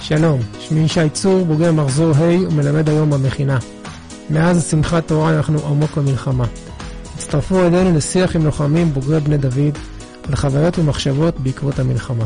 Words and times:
שלום, 0.00 0.40
שמי 0.60 0.80
ישי 0.80 1.10
צור, 1.12 1.44
בוגר 1.44 1.72
מחזור 1.72 2.12
ה' 2.16 2.48
ומלמד 2.48 2.88
היום 2.88 3.10
במכינה. 3.10 3.58
מאז 4.30 4.70
שמחת 4.70 5.08
תורה 5.08 5.36
אנחנו 5.36 5.66
עמוק 5.66 5.96
במלחמה. 5.96 6.44
הצטרפו 7.14 7.60
אלינו 7.66 7.96
לשיח 7.96 8.36
עם 8.36 8.44
לוחמים 8.44 8.92
בוגרי 8.92 9.20
בני 9.20 9.38
דוד 9.38 9.78
על 10.28 10.36
חוויות 10.36 10.78
ומחשבות 10.78 11.40
בעקבות 11.40 11.78
המלחמה. 11.78 12.24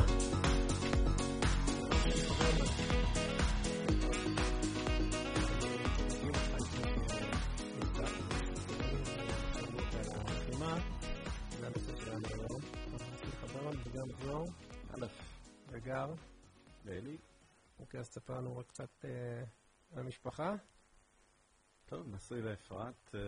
נשוי 22.25 22.43
לאפרת, 22.43 23.15
אה, 23.15 23.21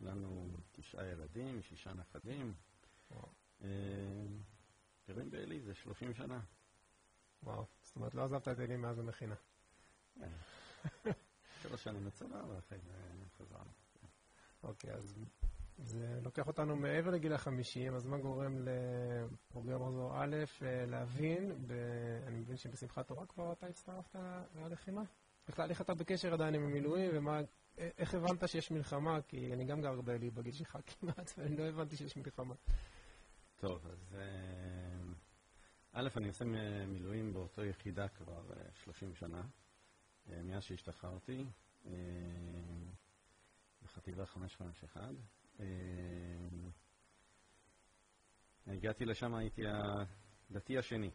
לנו 0.00 0.56
תשעה 0.72 1.06
ילדים, 1.06 1.62
שישה 1.62 1.92
נכדים. 1.92 2.54
וואו. 3.10 3.28
אה, 3.64 3.68
גרים 5.08 5.30
באלי 5.30 5.60
זה 5.60 5.74
30 5.74 6.14
שנה. 6.14 6.40
וואו, 7.42 7.64
זאת 7.82 7.96
אומרת, 7.96 8.14
לא 8.14 8.24
עזבת 8.24 8.48
את 8.48 8.60
אלי 8.60 8.76
מאז 8.76 8.98
המכינה. 8.98 9.34
שלוש 11.62 11.84
שנים 11.84 12.04
בצבא, 12.04 12.42
ואחרי 12.48 12.78
זה 12.78 12.92
חזרנו. 13.38 13.70
אוקיי, 14.62 14.92
אז 14.92 15.18
זה 15.78 16.20
לוקח 16.22 16.46
אותנו 16.46 16.76
מעבר 16.76 17.10
לגיל 17.10 17.32
החמישים, 17.32 17.94
אז 17.94 18.06
מה 18.06 18.18
גורם 18.18 18.58
לבוגר 18.58 19.78
מחזור 19.78 20.12
א' 20.14 20.36
אה, 20.62 20.86
להבין, 20.86 21.66
ב... 21.66 21.72
אני 22.26 22.38
מבין 22.38 22.56
שבשמחת 22.56 23.08
תורה 23.08 23.26
כבר 23.26 23.52
אתה 23.52 23.66
הצטרפת 23.66 24.18
ללחימה? 24.54 25.02
בכלל, 25.48 25.70
איך 25.70 25.80
אתה 25.80 25.94
בקשר 25.94 26.32
עדיין 26.32 26.54
עם 26.54 26.62
המילואים, 26.64 27.10
ומה, 27.14 27.40
איך 27.78 28.14
הבנת 28.14 28.48
שיש 28.48 28.70
מלחמה? 28.70 29.22
כי 29.22 29.52
אני 29.52 29.64
גם 29.64 29.80
גר 29.80 30.00
בעלי 30.00 30.30
בגיל 30.30 30.52
שלך 30.52 30.78
כמעט, 30.86 31.32
ואני 31.38 31.56
לא 31.56 31.62
הבנתי 31.62 31.96
שיש 31.96 32.16
מלחמה. 32.16 32.54
טוב, 33.56 33.86
אז 33.86 34.14
אה, 34.18 35.12
א', 35.92 36.08
אני 36.16 36.28
עושה 36.28 36.44
מילואים 36.86 37.32
באותו 37.32 37.64
יחידה 37.64 38.08
כבר 38.08 38.52
אה, 38.56 38.62
30 38.84 39.14
שנה, 39.14 39.42
אה, 40.28 40.42
מאז 40.42 40.62
שהשתחררתי, 40.62 41.44
אה, 41.86 41.92
בחטיבה 43.82 44.26
551. 44.26 45.00
אה, 45.60 45.66
הגעתי 48.66 49.04
לשם, 49.04 49.34
הייתי 49.34 49.62
הדתי 50.50 50.78
השני 50.78 51.10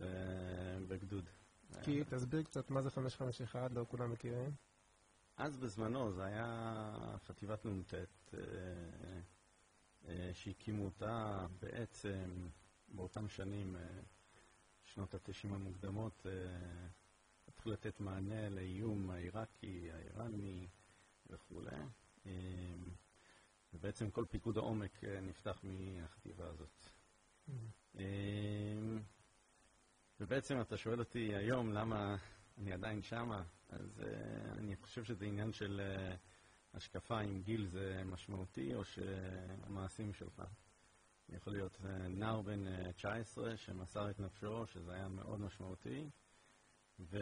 אה, 0.00 0.06
בגדוד. 0.88 1.28
כי 1.82 2.04
תסביר 2.04 2.42
קצת 2.42 2.70
מה 2.70 2.82
זה 2.82 2.90
551, 2.90 3.70
לא 3.72 3.84
כולם 3.88 4.12
מכירים. 4.12 4.50
אז 5.38 5.56
בזמנו 5.56 6.12
זה 6.12 6.24
היה 6.24 7.16
חטיבת 7.26 7.66
נ"ט, 7.66 7.94
אה, 7.94 8.40
אה, 10.08 10.30
שהקימו 10.34 10.84
אותה 10.84 11.46
בעצם 11.60 12.48
באותם 12.88 13.28
שנים, 13.28 13.76
אה, 13.76 13.80
שנות 14.84 15.14
התשעים 15.14 15.54
המוקדמות, 15.54 16.26
התחילו 17.48 17.72
לתת 17.72 18.00
מענה 18.00 18.48
לאיום 18.48 19.10
העיראקי, 19.10 19.90
האיראני 19.92 20.68
וכולי. 21.26 21.76
ובעצם 23.74 24.10
כל 24.10 24.24
פיקוד 24.30 24.56
העומק 24.56 25.04
נפתח 25.04 25.60
מהחטיבה 25.62 26.46
הזאת. 26.48 26.86
אה, 27.98 28.04
ובעצם 30.20 30.60
אתה 30.60 30.76
שואל 30.76 30.98
אותי 30.98 31.34
היום 31.34 31.72
למה 31.72 32.16
אני 32.58 32.72
עדיין 32.72 33.02
שמה, 33.02 33.42
אז 33.68 34.00
uh, 34.00 34.58
אני 34.58 34.76
חושב 34.76 35.04
שזה 35.04 35.24
עניין 35.24 35.52
של 35.52 35.80
uh, 35.80 36.16
השקפה 36.74 37.20
אם 37.20 37.42
גיל 37.42 37.66
זה 37.66 38.02
משמעותי 38.06 38.74
או 38.74 38.84
שהמעשים 38.84 40.14
שלך. 40.14 40.42
יכול 41.28 41.52
להיות 41.52 41.76
uh, 41.82 41.86
נער 42.08 42.40
בן 42.42 42.66
uh, 42.66 42.92
19 42.92 43.56
שמסר 43.56 44.10
את 44.10 44.20
נפשו, 44.20 44.66
שזה 44.66 44.92
היה 44.94 45.08
מאוד 45.08 45.40
משמעותי, 45.40 46.08
ו... 47.00 47.18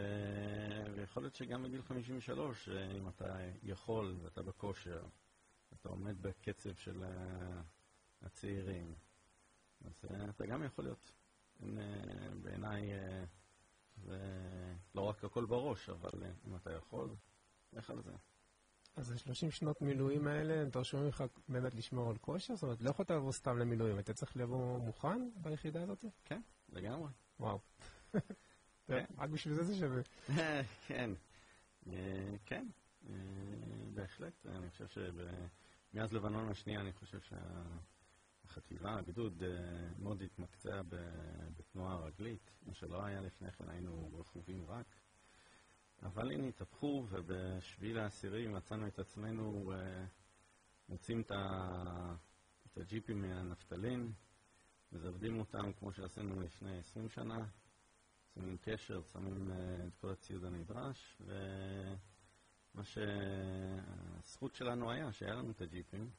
ויכול 0.95 1.23
להיות 1.23 1.35
שגם 1.35 1.63
בגיל 1.63 1.81
53, 1.81 2.69
uh, 2.69 2.71
אם 2.97 3.07
אתה 3.07 3.37
יכול 3.63 4.15
ואתה 4.23 4.43
בכושר, 4.43 5.03
אתה 5.73 5.89
עומד 5.89 6.21
בקצב 6.21 6.75
של 6.75 7.03
הצעירים, 8.21 8.93
אז 9.85 10.05
אתה 10.29 10.45
גם 10.45 10.63
יכול 10.63 10.85
להיות. 10.85 11.11
בעיניי 12.41 12.91
זה 14.05 14.17
לא 14.95 15.01
רק 15.01 15.23
הכל 15.23 15.45
בראש, 15.45 15.89
אבל 15.89 16.23
אה, 16.23 16.29
אם 16.47 16.55
אתה 16.55 16.71
יכול, 16.71 17.09
לך 17.73 17.89
על 17.89 18.01
זה. 18.01 18.11
אז 18.95 19.11
ה-30 19.11 19.51
שנות 19.51 19.81
מילואים 19.81 20.27
האלה, 20.27 20.61
הם 20.61 20.69
דרשו 20.69 20.97
ממך 20.97 21.23
באמת 21.49 21.75
לשמור 21.75 22.09
על 22.09 22.17
כושר? 22.17 22.55
זאת 22.55 22.63
אומרת, 22.63 22.81
לא 22.81 22.89
יכולת 22.89 23.11
לבוא 23.11 23.31
סתם 23.31 23.57
למילואים, 23.57 23.99
אתה 23.99 24.13
צריך 24.13 24.37
לבוא 24.37 24.79
מוכן 24.79 25.29
ביחידה 25.35 25.83
הזאת? 25.83 26.05
כן, 26.25 26.41
לגמרי. 26.69 27.09
וואו. 27.39 27.59
כן. 28.87 29.05
רק 29.17 29.29
בשביל 29.29 29.53
זה 29.53 29.63
זה 29.63 29.75
שווה. 29.75 30.01
כן, 30.87 31.11
אה, 31.87 32.35
כן, 32.45 32.67
אה, 33.09 33.13
בהחלט. 33.93 34.45
אני 34.45 34.69
חושב 34.69 34.87
שמאז 34.87 36.13
לבנון 36.13 36.49
השנייה, 36.49 36.81
אני 36.81 36.93
חושב 36.93 37.19
שהחטיבה, 38.47 38.97
הגדוד, 38.97 39.43
אה, 39.43 39.89
מאוד 39.99 40.21
התמקצע 40.21 40.81
בתנועה 41.57 41.95
רגלית, 41.95 42.51
מה 42.65 42.73
שלא 42.73 43.05
היה 43.05 43.21
לפני 43.21 43.51
כן, 43.51 43.69
היינו 43.69 44.11
רכובים 44.19 44.65
רק. 44.67 44.85
אבל 46.03 46.31
הנה 46.31 46.47
התהפכו, 46.47 47.05
ובשביעי 47.09 47.93
לעשירי 47.93 48.47
מצאנו 48.47 48.87
את 48.87 48.99
עצמנו 48.99 49.71
אה, 49.73 50.05
מוצאים 50.89 51.21
את 51.21 51.31
ה- 51.31 52.15
את 52.67 52.77
הג'יפים 52.77 53.21
מהנפטלין, 53.21 54.11
מזוודים 54.91 55.39
אותם 55.39 55.73
כמו 55.79 55.91
שעשינו 55.93 56.39
לפני 56.41 56.77
20 56.79 57.09
שנה, 57.09 57.45
שמים 58.33 58.57
קשר, 58.61 59.01
שמים 59.13 59.51
אה, 59.51 59.55
את 59.87 59.95
כל 59.95 60.09
הציוד 60.11 60.43
הנדרש, 60.43 61.17
ומה 61.19 62.83
שהזכות 62.83 64.55
שלנו 64.55 64.91
היה, 64.91 65.11
שהיה 65.11 65.33
לנו 65.35 65.51
את 65.51 65.61
הג'יפים, 65.61 66.09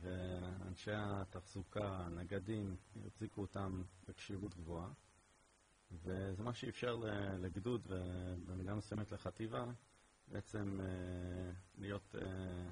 ואנשי 0.00 0.90
התחזוקה, 0.94 1.96
הנגדים, 2.06 2.76
החזיקו 3.06 3.40
אותם 3.40 3.82
בכשירות 4.08 4.54
גבוהה, 4.56 4.88
וזה 5.92 6.42
מה 6.42 6.54
שאפשר 6.54 6.96
לגדוד, 7.38 7.86
ובמידה 7.88 8.74
מסוימת 8.74 9.12
לחטיבה, 9.12 9.64
בעצם 10.28 10.80
אה, 10.80 10.86
להיות 11.78 12.14
אה, 12.14 12.70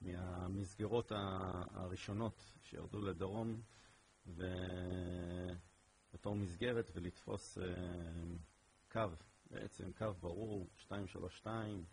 מהמסגרות 0.00 1.12
הראשונות 1.74 2.52
שירדו 2.62 3.00
לדרום, 3.00 3.60
ובתור 4.26 5.56
מסגרת 6.36 6.90
ולתפוס 6.94 7.58
אה, 7.58 7.64
קו, 8.92 9.00
בעצם 9.50 9.92
קו 9.92 10.12
ברור, 10.20 10.66
232, 10.76 11.84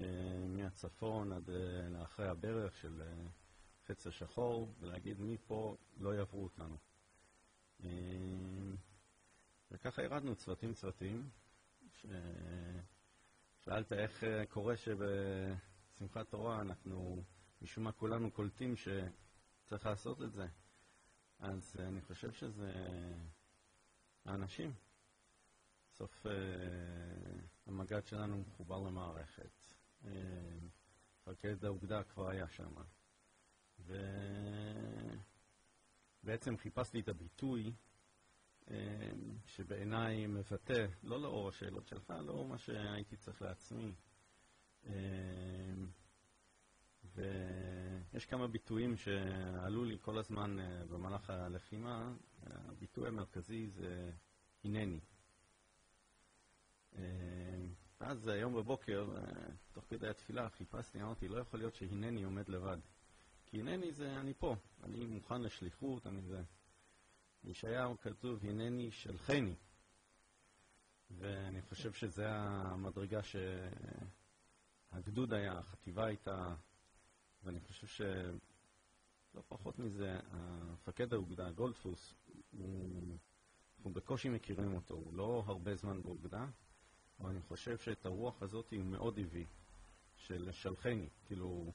אה, 0.00 0.06
מהצפון 0.48 1.32
עד 1.32 1.50
לאחרי 1.90 2.28
הברך 2.28 2.76
של 2.76 3.02
אה, 3.84 3.94
חץ 3.94 4.06
השחור, 4.06 4.74
ולהגיד 4.80 5.20
מפה 5.20 5.76
לא 5.96 6.14
יעברו 6.14 6.44
אותנו. 6.44 6.76
אה, 7.84 7.88
וככה 9.70 10.02
ירדנו 10.02 10.36
צוותים 10.36 10.74
צוותים. 10.74 11.30
שאלת 13.60 13.92
איך 13.92 14.24
אה, 14.24 14.46
קורה 14.46 14.74
שבשמחת 14.76 16.28
תורה 16.28 16.60
אנחנו 16.60 17.24
משום 17.62 17.84
מה 17.84 17.92
כולנו 17.92 18.30
קולטים 18.30 18.74
שצריך 18.76 19.86
לעשות 19.86 20.22
את 20.22 20.32
זה. 20.32 20.46
אז 21.38 21.76
אני 21.78 22.00
חושב 22.00 22.32
שזה 22.32 22.72
האנשים. 24.24 24.72
בסוף 25.92 26.26
אה, 26.26 26.32
המג"ד 27.66 28.06
שלנו 28.06 28.38
מחובר 28.38 28.78
למערכת. 28.78 29.50
מפקד 31.26 31.64
האוגדה 31.64 32.02
כבר 32.02 32.28
היה 32.28 32.48
שם. 32.48 32.74
ובעצם 36.22 36.56
חיפשתי 36.56 37.00
את 37.00 37.08
הביטוי 37.08 37.72
אה, 38.70 39.10
שבעיניי 39.46 40.26
מבטא, 40.26 40.86
לא 41.02 41.22
לאור 41.22 41.48
השאלות 41.48 41.88
שלך, 41.88 42.10
לאור 42.10 42.48
מה 42.48 42.58
שהייתי 42.58 43.16
צריך 43.16 43.42
לעצמי. 43.42 43.92
אה, 44.86 44.92
ויש 47.14 48.26
כמה 48.26 48.46
ביטויים 48.46 48.96
שעלו 48.96 49.84
לי 49.84 49.98
כל 50.00 50.18
הזמן 50.18 50.60
אה, 50.60 50.84
במהלך 50.84 51.30
הלחימה. 51.30 52.14
הביטוי 52.46 53.08
המרכזי 53.08 53.68
זה 53.68 54.10
הנני. 54.64 55.00
אה, 56.96 57.02
אז 58.00 58.28
היום 58.28 58.54
בבוקר, 58.54 59.06
אה, 59.16 59.22
תוך 59.72 59.84
כדי 59.88 60.08
התפילה, 60.08 60.48
חיפשתי, 60.50 61.02
אמרתי, 61.02 61.28
לא 61.28 61.38
יכול 61.38 61.58
להיות 61.58 61.74
שהנני 61.74 62.22
עומד 62.22 62.48
לבד. 62.48 62.78
הנני 63.54 63.92
זה 63.92 64.20
אני 64.20 64.34
פה, 64.34 64.56
אני 64.82 65.06
מוכן 65.06 65.42
לשליחות, 65.42 66.06
אני 66.06 66.22
זה. 66.22 66.42
בישעיהו 67.44 68.00
כתוב, 68.00 68.44
הנני 68.44 68.90
שלחני. 68.90 69.54
ואני 71.10 71.62
חושב 71.62 71.92
שזה 71.92 72.30
המדרגה 72.30 73.20
שהגדוד 74.92 75.32
היה, 75.32 75.58
החטיבה 75.58 76.06
הייתה, 76.06 76.54
ואני 77.44 77.60
חושב 77.60 77.86
שלא 77.86 79.42
פחות 79.48 79.78
מזה, 79.78 80.18
המפקד 80.30 81.12
האוגדה, 81.12 81.50
גולדפוס, 81.50 82.14
הוא, 82.50 83.18
אנחנו 83.76 83.92
בקושי 83.92 84.28
מכירים 84.28 84.74
אותו, 84.74 84.94
הוא 84.94 85.14
לא 85.14 85.42
הרבה 85.46 85.74
זמן 85.74 86.02
באוגדה, 86.02 86.46
אבל 87.20 87.30
אני 87.30 87.42
חושב 87.42 87.78
שאת 87.78 88.06
הרוח 88.06 88.42
הזאת 88.42 88.72
הוא 88.72 88.84
מאוד 88.84 89.18
הביא, 89.18 89.46
של 90.16 90.52
שלחני, 90.52 91.08
כאילו, 91.26 91.72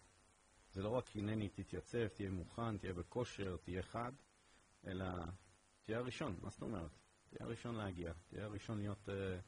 זה 0.80 0.84
לא 0.84 0.90
רק 0.90 1.16
הנני 1.16 1.50
תתייצב, 1.50 2.08
תהיה 2.08 2.32
מוכן, 2.32 2.78
תהיה 2.78 2.94
בכושר, 2.94 3.58
תהיה 3.64 3.84
חד, 3.84 4.12
אלא 4.88 5.06
תהיה 5.84 5.98
הראשון, 5.98 6.36
מה 6.42 6.50
זאת 6.50 6.62
אומרת? 6.62 6.92
תהיה 7.30 7.46
הראשון 7.48 7.76
להגיע, 7.76 8.14
תהיה 8.30 8.46
הראשון 8.46 8.78
להיות 8.78 9.10
אה, 9.10 9.40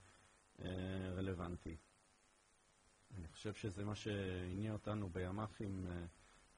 אה, 0.65 1.13
רלוונטי. 1.13 1.77
אני 3.17 3.27
חושב 3.27 3.53
שזה 3.53 3.85
מה 3.85 3.95
שהניע 3.95 4.73
אותנו 4.73 5.09
בימ"חים 5.09 5.87
אה, 5.87 6.05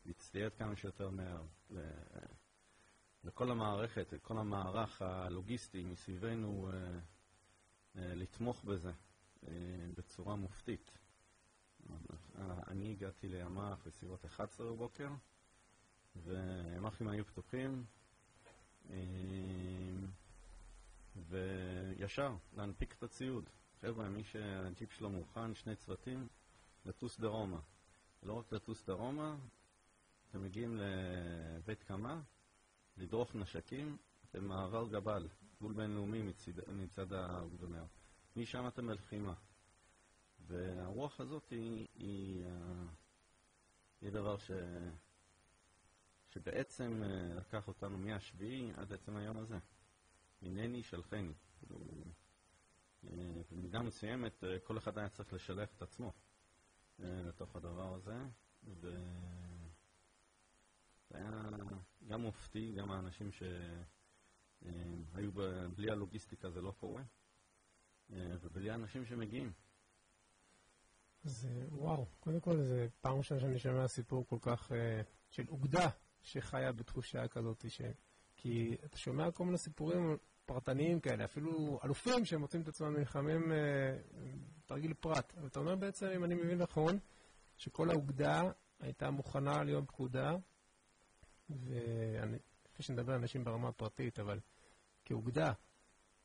להצטייד 0.05 0.53
כמה 0.53 0.75
שיותר 0.75 1.09
מהר. 1.09 1.43
לכל 3.23 3.51
המערכת, 3.51 4.13
לכל 4.13 4.37
המערך 4.37 5.01
הלוגיסטי 5.01 5.83
מסביבנו 5.83 6.69
אה, 6.73 6.77
אה, 7.95 8.15
לתמוך 8.15 8.63
בזה 8.63 8.91
אה, 9.47 9.51
בצורה 9.97 10.35
מופתית. 10.35 11.02
אני 12.67 12.91
הגעתי 12.91 13.27
לימ"ח 13.27 13.77
בסביבות 13.85 14.25
11 14.25 14.67
בבוקר, 14.67 15.09
וימ"חים 16.15 17.07
היו 17.07 17.25
פתוחים, 17.25 17.85
וישר 21.29 22.35
להנפיק 22.57 22.93
את 22.97 23.03
הציוד. 23.03 23.49
חבר'ה, 23.81 24.09
מי 24.09 24.23
שהג'יפ 24.23 24.91
שלו 24.91 25.09
מוכן, 25.09 25.55
שני 25.55 25.75
צוותים, 25.75 26.27
לטוס 26.85 27.19
דרומה. 27.19 27.59
לא 28.23 28.33
רק 28.33 28.51
לטוס 28.51 28.85
דרומה, 28.85 29.35
אתם 30.29 30.43
מגיעים 30.43 30.77
לבית 30.77 31.83
קמה, 31.83 32.21
לדרוך 32.97 33.35
נשקים 33.35 33.97
במעבר 34.33 34.87
גבל, 34.87 35.27
גבול 35.57 35.73
בינלאומי 35.73 36.21
מצד, 36.21 36.51
מצד 36.69 37.13
האוגדונר. 37.13 37.83
משם 38.35 38.67
אתם 38.67 38.87
בלחימה. 38.87 39.33
והרוח 40.47 41.19
הזאת 41.19 41.49
היא, 41.49 41.87
היא, 41.95 42.45
היא 44.01 44.11
דבר 44.11 44.37
ש, 44.37 44.51
שבעצם 46.33 47.03
אה, 47.03 47.35
לקח 47.35 47.67
אותנו 47.67 47.97
מהשביעי 47.97 48.71
עד 48.77 48.93
עצם 48.93 49.15
היום 49.15 49.37
הזה. 49.37 49.57
הנני 50.41 50.83
שלחני. 50.83 51.33
אה, 53.03 53.41
במידה 53.51 53.81
מסוימת 53.81 54.43
אה, 54.43 54.59
כל 54.59 54.77
אחד 54.77 54.97
היה 54.97 55.09
צריך 55.09 55.33
לשלח 55.33 55.69
את 55.77 55.81
עצמו 55.81 56.13
לתוך 56.99 57.55
הדבר 57.55 57.93
הזה, 57.93 58.15
וזה 58.63 58.95
היה 61.11 61.49
גם 62.07 62.21
מופתי, 62.21 62.71
גם 62.71 62.91
האנשים 62.91 63.31
שהיו 63.31 65.31
בלי 65.75 65.91
הלוגיסטיקה 65.91 66.49
זה 66.49 66.61
לא 66.61 66.73
קורה, 66.79 67.03
ובלי 68.09 68.71
האנשים 68.71 69.05
שמגיעים. 69.05 69.51
זה 71.23 71.65
וואו, 71.71 72.05
קודם 72.19 72.39
כל 72.39 72.61
זה 72.61 72.87
פעם 73.01 73.17
ראשונה 73.17 73.39
שאני 73.39 73.59
שומע 73.59 73.87
סיפור 73.87 74.27
כל 74.27 74.37
כך 74.41 74.71
uh, 74.71 74.73
של 75.29 75.43
אוגדה 75.49 75.89
שחיה 76.21 76.71
בתחושה 76.71 77.27
כזאת, 77.27 77.65
ש... 77.69 77.81
כי 78.35 78.77
אתה 78.85 78.97
שומע 78.97 79.31
כל 79.31 79.45
מיני 79.45 79.57
סיפורים 79.57 80.17
פרטניים 80.45 80.99
כאלה, 80.99 81.25
אפילו 81.25 81.79
אלופים 81.83 82.25
שמוצאים 82.25 82.61
את 82.61 82.67
עצמם 82.67 82.97
נלחמים 82.97 83.51
uh, 83.51 83.55
תרגיל 84.65 84.93
פרט. 84.93 85.33
אבל 85.37 85.47
אתה 85.47 85.59
אומר 85.59 85.75
בעצם, 85.75 86.07
אם 86.15 86.23
אני 86.23 86.35
מבין 86.35 86.57
נכון, 86.57 86.99
שכל 87.57 87.89
האוגדה 87.89 88.41
הייתה 88.79 89.11
מוכנה 89.11 89.63
להיות 89.63 89.87
פקודה, 89.87 90.35
ואני, 91.49 92.37
לפני 92.65 92.85
שנדבר 92.85 93.13
על 93.13 93.19
אנשים 93.19 93.43
ברמה 93.43 93.69
הפרטית, 93.69 94.19
אבל 94.19 94.39
כאוגדה 95.05 95.53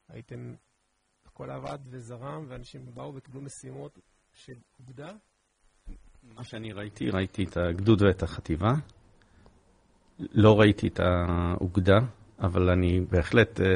הייתם, 0.09 0.55
הכל 1.25 1.51
עבד 1.51 1.79
וזרם, 1.85 2.47
ואנשים 2.49 2.95
באו 2.95 3.15
וקיבלו 3.15 3.41
משימות 3.41 3.99
של 4.39 4.53
אוגדה? 4.81 5.11
מה 6.37 6.45
שאני 6.45 6.73
ראיתי, 6.73 7.11
ראיתי 7.11 7.45
את 7.45 7.57
הגדוד 7.57 8.03
ואת 8.03 8.23
החטיבה. 8.23 8.73
לא 10.19 10.61
ראיתי 10.61 10.89
את 10.89 11.01
האוגדה, 11.01 11.99
אבל 12.41 12.71
אני 12.71 13.01
בהחלט, 13.11 13.61
אה, 13.61 13.67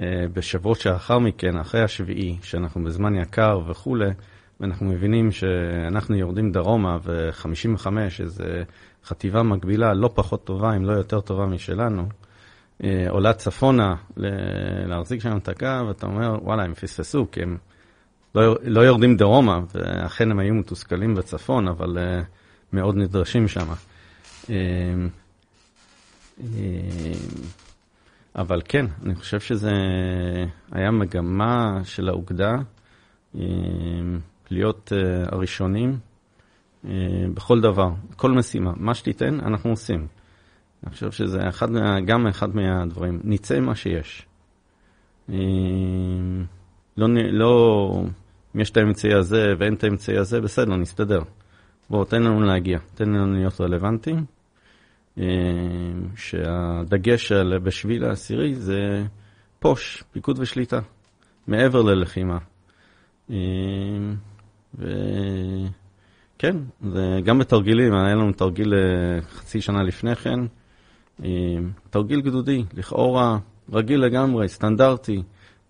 אה, 0.00 0.28
בשבועות 0.32 0.80
שאחר 0.80 1.18
מכן, 1.18 1.56
אחרי 1.56 1.82
השביעי, 1.82 2.38
שאנחנו 2.42 2.84
בזמן 2.84 3.14
יקר 3.14 3.60
וכולי, 3.66 4.10
ואנחנו 4.60 4.86
מבינים 4.86 5.32
שאנחנו 5.32 6.16
יורדים 6.16 6.52
דרומה, 6.52 6.98
ו-55, 7.02 7.86
שזו 8.08 8.44
חטיבה 9.04 9.42
מקבילה 9.42 9.94
לא 9.94 10.10
פחות 10.14 10.44
טובה, 10.44 10.76
אם 10.76 10.84
לא 10.84 10.92
יותר 10.92 11.20
טובה 11.20 11.46
משלנו, 11.46 12.08
אה, 12.84 13.06
עולה 13.10 13.32
צפונה 13.32 13.94
להחזיק 14.86 15.20
שם 15.20 15.36
את 15.36 15.48
הקו, 15.48 15.86
ואתה 15.88 16.06
אומר, 16.06 16.38
וואלה, 16.42 16.62
הם 16.62 16.74
פספסו, 16.74 17.26
כי 17.32 17.42
הם... 17.42 17.56
לא, 18.34 18.56
לא 18.62 18.80
יורדים 18.80 19.16
דרומה, 19.16 19.60
ואכן 19.74 20.30
הם 20.30 20.38
היו 20.38 20.54
מתוסכלים 20.54 21.14
בצפון, 21.14 21.68
אבל 21.68 21.98
uh, 21.98 22.24
מאוד 22.72 22.96
נדרשים 22.96 23.48
שם. 23.48 23.66
Uh, 24.44 24.48
uh, 26.38 26.42
אבל 28.36 28.62
כן, 28.64 28.86
אני 29.02 29.14
חושב 29.14 29.40
שזה 29.40 29.72
היה 30.72 30.90
מגמה 30.90 31.80
של 31.84 32.08
האוגדה 32.08 32.54
uh, 33.34 33.38
להיות 34.50 34.92
uh, 34.92 35.34
הראשונים 35.34 35.98
uh, 36.84 36.88
בכל 37.34 37.60
דבר, 37.60 37.90
כל 38.16 38.30
משימה. 38.30 38.72
מה 38.76 38.94
שתיתן, 38.94 39.40
אנחנו 39.40 39.70
עושים. 39.70 40.06
אני 40.84 40.92
חושב 40.92 41.10
שזה 41.10 41.48
אחד, 41.48 41.68
גם 42.06 42.26
אחד 42.26 42.56
מהדברים. 42.56 43.20
נצא 43.24 43.60
מה 43.60 43.74
שיש. 43.74 44.26
לא, 46.96 47.08
לא, 47.32 48.04
אם 48.54 48.60
יש 48.60 48.70
את 48.70 48.76
האמצעי 48.76 49.14
הזה 49.14 49.54
ואין 49.58 49.74
את 49.74 49.84
האמצעי 49.84 50.18
הזה, 50.18 50.40
בסדר, 50.40 50.76
נסתדר. 50.76 51.20
בואו, 51.90 52.04
תן 52.04 52.22
לנו 52.22 52.40
להגיע, 52.40 52.78
תן 52.94 53.08
לנו 53.08 53.34
להיות 53.34 53.60
רלוונטיים. 53.60 54.24
אה, 55.18 55.24
שהדגש 56.16 57.32
על 57.32 57.58
בשביל 57.58 58.04
העשירי 58.04 58.54
זה 58.54 59.04
פוש, 59.58 60.04
פיקוד 60.12 60.38
ושליטה, 60.38 60.80
מעבר 61.46 61.82
ללחימה. 61.82 62.38
אה, 63.30 63.36
וכן, 64.74 66.56
גם 67.24 67.38
בתרגילים, 67.38 67.94
היה 67.94 68.14
לנו 68.14 68.32
תרגיל 68.32 68.74
אה, 68.74 69.22
חצי 69.22 69.60
שנה 69.60 69.82
לפני 69.82 70.16
כן, 70.16 70.40
תרגיל 71.90 72.20
גדודי, 72.20 72.64
לכאורה 72.72 73.38
רגיל 73.72 74.00
לגמרי, 74.00 74.48
סטנדרטי, 74.48 75.22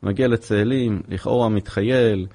מגיע 0.03 0.29
לצאלים, 0.29 1.03
לכאורה 1.09 1.49
מתחייל, 1.49 2.27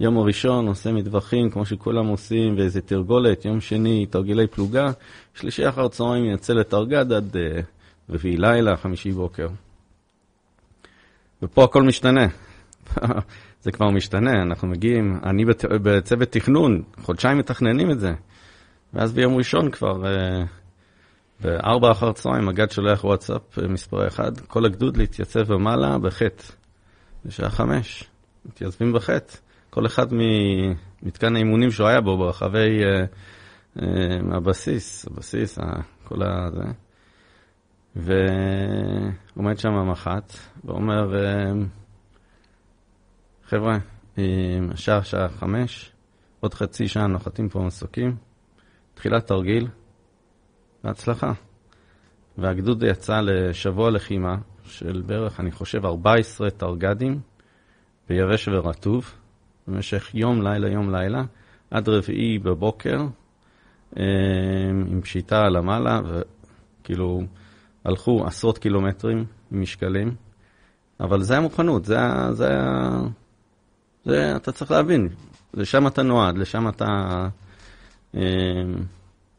יום 0.00 0.18
הראשון 0.18 0.68
עושה 0.68 0.92
מטווחים 0.92 1.50
כמו 1.50 1.66
שכולם 1.66 2.06
עושים 2.06 2.56
ואיזה 2.56 2.80
תרגולת, 2.80 3.44
יום 3.44 3.60
שני 3.60 4.06
תרגילי 4.06 4.46
פלוגה, 4.46 4.90
שלישי 5.34 5.68
אחר 5.68 5.88
צהריים 5.88 6.24
יצא 6.24 6.52
לתרגד 6.52 7.12
עד 7.12 7.36
uh, 7.36 7.64
רביעי 8.10 8.36
לילה, 8.36 8.76
חמישי 8.76 9.12
בוקר. 9.12 9.48
ופה 11.42 11.64
הכל 11.64 11.82
משתנה. 11.82 12.26
זה 13.62 13.72
כבר 13.72 13.90
משתנה, 13.90 14.42
אנחנו 14.42 14.68
מגיעים, 14.68 15.18
אני 15.24 15.44
בת, 15.44 15.64
בצוות 15.64 16.28
תכנון, 16.28 16.82
חודשיים 17.02 17.38
מתכננים 17.38 17.90
את 17.90 18.00
זה. 18.00 18.12
ואז 18.94 19.12
ביום 19.12 19.36
ראשון 19.36 19.70
כבר, 19.70 20.02
uh, 20.04 20.46
בארבע 21.40 21.90
אחר 21.90 22.12
צהריים, 22.12 22.46
מג"ד 22.46 22.70
שולח 22.70 23.04
וואטסאפ 23.04 23.58
uh, 23.58 23.68
מספר 23.68 24.06
אחד, 24.06 24.40
כל 24.40 24.64
הגדוד 24.64 24.96
להתייצב 24.96 25.52
במעלה 25.52 25.98
בחטא, 25.98 26.44
בשעה 27.24 27.50
חמש, 27.50 28.04
מתייצבים 28.46 28.92
בחטא. 28.92 29.47
כל 29.70 29.86
אחד 29.86 30.06
ממתקן 30.12 31.36
האימונים 31.36 31.70
שהוא 31.70 31.88
היה 31.88 32.00
בו 32.00 32.18
ברחבי 32.18 32.80
uh, 32.82 33.78
uh, 33.78 33.82
הבסיס, 34.36 35.06
הבסיס, 35.06 35.58
כל 36.04 36.22
הזה. 36.22 36.64
ועומד 37.96 39.58
שם 39.58 39.72
המח"ט 39.72 40.32
ואומר, 40.64 41.12
uh, 41.12 41.56
חבר'ה, 43.44 43.78
השעה 44.72 45.04
שעה 45.04 45.28
חמש, 45.28 45.92
עוד 46.40 46.54
חצי 46.54 46.88
שעה 46.88 47.06
נוחתים 47.06 47.48
פה 47.48 47.60
מסוקים, 47.60 48.16
תחילת 48.94 49.26
תרגיל, 49.26 49.66
בהצלחה. 50.84 51.32
והגדוד 52.38 52.82
יצא 52.82 53.20
לשבוע 53.20 53.90
לחימה 53.90 54.36
של 54.64 55.02
בערך, 55.06 55.40
אני 55.40 55.50
חושב, 55.50 55.84
14 55.84 56.50
תרג"דים 56.50 57.20
ביבש 58.08 58.48
ורטוב. 58.48 59.14
במשך 59.68 60.14
יום, 60.14 60.42
לילה, 60.42 60.68
יום, 60.68 60.94
לילה, 60.94 61.24
עד 61.70 61.88
רביעי 61.88 62.38
בבוקר, 62.38 63.00
אה, 63.96 64.04
עם 64.70 65.00
פשיטה 65.02 65.44
על 65.44 65.56
המעלה, 65.56 66.00
וכאילו 66.04 67.22
הלכו 67.84 68.26
עשרות 68.26 68.58
קילומטרים 68.58 69.24
עם 69.52 69.60
משקלים, 69.60 70.14
אבל 71.00 71.22
זה 71.22 71.36
המוכנות, 71.36 71.84
זה, 71.84 71.98
זה, 72.32 72.48
זה, 74.04 74.36
אתה 74.36 74.52
צריך 74.52 74.70
להבין, 74.70 75.08
לשם 75.54 75.86
אתה 75.86 76.02
נועד, 76.02 76.38
לשם 76.38 76.68
אתה... 76.68 76.86
אה, 78.14 78.20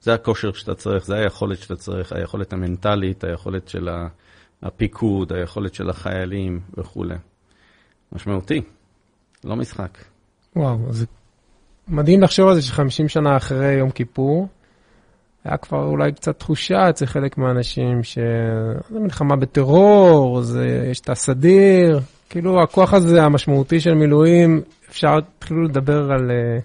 זה 0.01 0.13
הכושר 0.13 0.51
שאתה 0.53 0.75
צריך, 0.75 1.05
זה 1.05 1.15
היכולת 1.15 1.57
שאתה 1.57 1.75
צריך, 1.75 2.11
היכולת 2.11 2.53
המנטלית, 2.53 3.23
היכולת 3.23 3.67
של 3.67 3.89
הפיקוד, 4.63 5.33
היכולת 5.33 5.73
של 5.73 5.89
החיילים 5.89 6.59
וכולי. 6.77 7.15
משמעותי, 8.11 8.61
לא 9.43 9.55
משחק. 9.55 9.97
וואו, 10.55 10.77
זה 10.89 11.05
מדהים 11.87 12.21
לחשוב 12.21 12.47
על 12.47 12.55
זה 12.55 12.61
ש-50 12.61 13.07
שנה 13.07 13.37
אחרי 13.37 13.73
יום 13.73 13.91
כיפור, 13.91 14.47
היה 15.43 15.57
כבר 15.57 15.85
אולי 15.85 16.11
קצת 16.11 16.39
תחושה 16.39 16.89
אצל 16.89 17.05
חלק 17.05 17.37
מהאנשים 17.37 18.03
שזה 18.03 18.99
מלחמה 18.99 19.35
בטרור, 19.35 20.41
זה, 20.41 20.87
יש 20.91 20.99
את 20.99 21.09
הסדיר, 21.09 21.99
כאילו 22.29 22.63
הכוח 22.63 22.93
הזה 22.93 23.23
המשמעותי 23.23 23.79
של 23.79 23.93
מילואים, 23.93 24.61
אפשר, 24.89 25.17
התחילו 25.17 25.63
לדבר 25.63 26.11
על... 26.11 26.31
אה, 26.31 26.59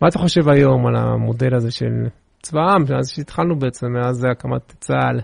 מה 0.00 0.08
אתה 0.08 0.18
חושב 0.18 0.48
היום 0.48 0.86
על 0.86 0.96
המודל 0.96 1.54
הזה 1.54 1.70
של 1.70 2.06
צבא 2.42 2.60
העם, 2.60 2.84
מאז 2.90 3.10
שהתחלנו 3.10 3.58
בעצם, 3.58 3.86
מאז 3.92 4.26
הקמת 4.30 4.74
צה"ל? 4.80 5.20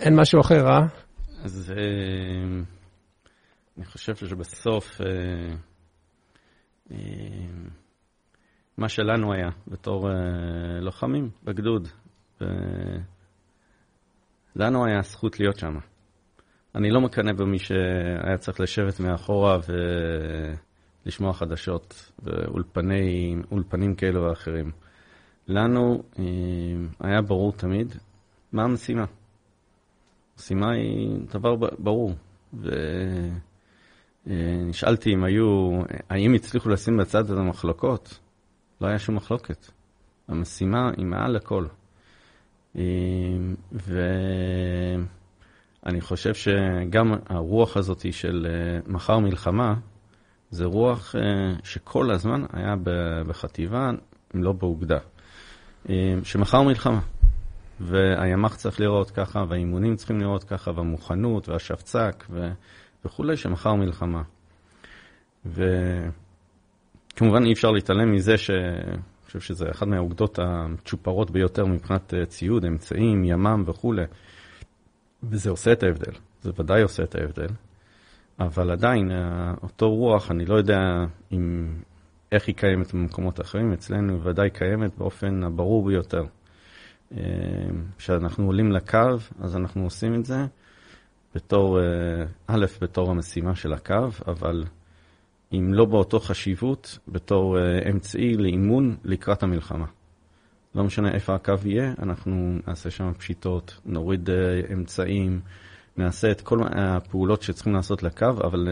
אין 0.00 0.16
משהו 0.16 0.40
אחר, 0.40 0.66
אה? 0.66 0.80
אז 1.44 1.72
אה, 1.76 2.60
אני 3.78 3.84
חושב 3.84 4.16
שבסוף, 4.16 5.00
אה, 5.00 5.06
מה 8.78 8.88
שלנו 8.88 9.32
היה 9.32 9.48
בתור 9.68 10.08
לוחמים 10.80 11.30
בגדוד, 11.44 11.88
לנו 14.56 14.86
היה 14.86 15.02
זכות 15.02 15.40
להיות 15.40 15.58
שם. 15.58 15.78
אני 16.74 16.90
לא 16.90 17.00
מקנא 17.00 17.32
במי 17.32 17.58
שהיה 17.58 18.38
צריך 18.38 18.60
לשבת 18.60 19.00
מאחורה 19.00 19.58
ולשמוע 21.06 21.32
חדשות 21.32 22.12
ואולפנים 22.22 23.94
כאלו 23.96 24.22
ואחרים. 24.22 24.70
לנו 25.48 26.02
אה, 26.18 26.24
היה 27.00 27.22
ברור 27.22 27.52
תמיד 27.52 27.94
מה 28.52 28.62
המשימה. 28.64 29.04
המשימה 30.34 30.72
היא 30.72 31.18
דבר 31.34 31.56
ברור. 31.78 32.14
ונשאלתי 34.26 35.14
אם 35.14 35.24
היו, 35.24 35.70
האם 36.10 36.34
הצליחו 36.34 36.68
לשים 36.68 36.96
בצד 36.96 37.30
את 37.30 37.38
המחלוקות? 37.38 38.18
לא 38.80 38.86
היה 38.86 38.98
שום 38.98 39.14
מחלוקת. 39.14 39.70
המשימה 40.28 40.90
היא 40.96 41.06
מעל 41.06 41.36
הכל. 41.36 41.66
אה, 42.76 42.82
ו... 43.72 44.00
אני 45.86 46.00
חושב 46.00 46.34
שגם 46.34 47.14
הרוח 47.28 47.76
הזאת 47.76 48.12
של 48.12 48.46
אה, 48.50 48.92
מחר 48.92 49.18
מלחמה, 49.18 49.74
זה 50.50 50.64
רוח 50.64 51.14
אה, 51.16 51.54
שכל 51.64 52.10
הזמן 52.10 52.44
היה 52.52 52.74
בחטיבה, 53.26 53.90
אם 54.34 54.42
לא 54.42 54.52
באוגדה. 54.52 54.98
אה, 55.88 56.14
שמחר 56.22 56.62
מלחמה. 56.62 57.00
והימ"ח 57.80 58.56
צריך 58.56 58.80
לראות 58.80 59.10
ככה, 59.10 59.44
והאימונים 59.48 59.96
צריכים 59.96 60.20
לראות 60.20 60.44
ככה, 60.44 60.70
והמוכנות, 60.74 61.48
והשפצק 61.48 62.24
ו... 62.30 62.50
וכולי, 63.04 63.36
שמחר 63.36 63.74
מלחמה. 63.74 64.22
וכמובן 65.46 67.44
אי 67.44 67.52
אפשר 67.52 67.70
להתעלם 67.70 68.12
מזה 68.12 68.38
ש... 68.38 68.50
אני 68.50 69.32
חושב 69.38 69.40
שזה 69.54 69.70
אחת 69.70 69.86
מהאוגדות 69.86 70.38
הצ'ופרות 70.42 71.30
ביותר 71.30 71.66
מבחינת 71.66 72.14
ציוד, 72.28 72.64
אמצעים, 72.64 73.24
ימ"מ 73.24 73.62
וכולי. 73.66 74.04
וזה 75.22 75.50
עושה 75.50 75.72
את 75.72 75.82
ההבדל, 75.82 76.12
זה 76.42 76.50
ודאי 76.58 76.82
עושה 76.82 77.02
את 77.02 77.14
ההבדל. 77.14 77.48
אבל 78.40 78.70
עדיין, 78.70 79.10
אה, 79.10 79.54
אותו 79.62 79.90
רוח, 79.90 80.30
אני 80.30 80.44
לא 80.44 80.54
יודע 80.54 80.78
אם, 81.32 81.74
איך 82.32 82.46
היא 82.46 82.54
קיימת 82.54 82.94
במקומות 82.94 83.40
אחרים, 83.40 83.72
אצלנו 83.72 84.12
היא 84.12 84.20
ודאי 84.24 84.50
קיימת 84.50 84.98
באופן 84.98 85.44
הברור 85.44 85.84
ביותר. 85.84 86.24
אה, 87.16 87.18
כשאנחנו 87.98 88.46
עולים 88.46 88.72
לקו, 88.72 89.16
אז 89.40 89.56
אנחנו 89.56 89.84
עושים 89.84 90.14
את 90.14 90.24
זה 90.24 90.46
בתור, 91.34 91.80
אה, 91.80 92.24
א', 92.46 92.66
בתור 92.80 93.10
המשימה 93.10 93.54
של 93.54 93.72
הקו, 93.72 94.08
אבל 94.26 94.64
אם 95.52 95.74
לא 95.74 95.84
באותו 95.84 96.20
חשיבות, 96.20 96.98
בתור 97.08 97.58
אמצעי 97.90 98.36
לאימון 98.36 98.96
לקראת 99.04 99.42
המלחמה. 99.42 99.86
לא 100.74 100.84
משנה 100.84 101.10
איפה 101.10 101.34
הקו 101.34 101.54
יהיה, 101.64 101.94
אנחנו 102.02 102.58
נעשה 102.66 102.90
שם 102.90 103.12
פשיטות, 103.18 103.80
נוריד 103.86 104.30
אה, 104.30 104.60
אמצעים, 104.72 105.40
נעשה 105.96 106.30
את 106.30 106.40
כל 106.40 106.58
הפעולות 106.76 107.42
שצריכים 107.42 107.74
לעשות 107.74 108.02
לקו, 108.02 108.26
אבל 108.44 108.68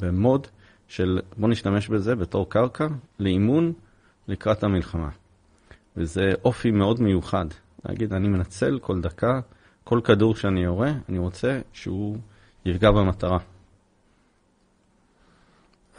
במוד 0.00 0.46
של 0.88 1.20
בוא 1.36 1.48
נשתמש 1.48 1.88
בזה 1.88 2.14
בתור 2.14 2.50
קרקע 2.50 2.86
לאימון 3.18 3.72
לקראת 4.28 4.64
המלחמה. 4.64 5.08
וזה 5.96 6.32
אופי 6.44 6.70
מאוד 6.70 7.02
מיוחד. 7.02 7.46
להגיד, 7.84 8.12
אני 8.12 8.28
מנצל 8.28 8.78
כל 8.78 9.00
דקה, 9.00 9.40
כל 9.84 10.00
כדור 10.04 10.36
שאני 10.36 10.60
יורה, 10.60 10.92
אני 11.08 11.18
רוצה 11.18 11.60
שהוא 11.72 12.16
יפגע 12.64 12.90
במטרה. 12.90 13.38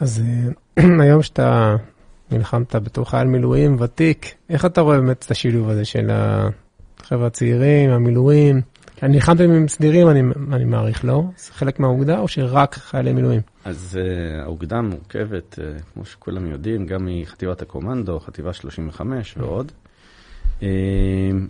אז 0.00 0.22
אה, 0.78 0.82
היום 1.04 1.22
שאתה 1.22 1.76
נלחמת 2.30 2.74
בתור 2.74 3.10
חייל 3.10 3.28
מילואים 3.28 3.76
ותיק, 3.80 4.34
איך 4.50 4.64
אתה 4.64 4.80
רואה 4.80 5.00
באמת 5.00 5.24
את 5.26 5.30
השילוב 5.30 5.68
הזה 5.68 5.84
של 5.84 6.10
החבר'ה 6.10 7.26
הצעירים, 7.26 7.90
המילואים? 7.90 8.60
אני 9.02 9.12
נלחמתם 9.12 9.50
עם 9.50 9.68
סדירים, 9.68 10.08
אני, 10.08 10.20
אני 10.52 10.64
מעריך, 10.64 11.04
לא? 11.04 11.22
זה 11.36 11.52
חלק 11.52 11.80
מהאוגדה 11.80 12.18
או 12.18 12.28
שרק 12.28 12.74
חיילי 12.74 13.12
מילואים? 13.12 13.40
אז 13.64 13.98
uh, 14.00 14.42
האוגדה 14.42 14.80
מורכבת, 14.80 15.58
uh, 15.58 15.82
כמו 15.94 16.04
שכולם 16.04 16.46
יודעים, 16.46 16.86
גם 16.86 17.08
מחטיבת 17.10 17.62
הקומנדו, 17.62 18.20
חטיבה 18.20 18.52
35 18.52 19.34
ועוד. 19.36 19.72
Uh, 20.62 20.64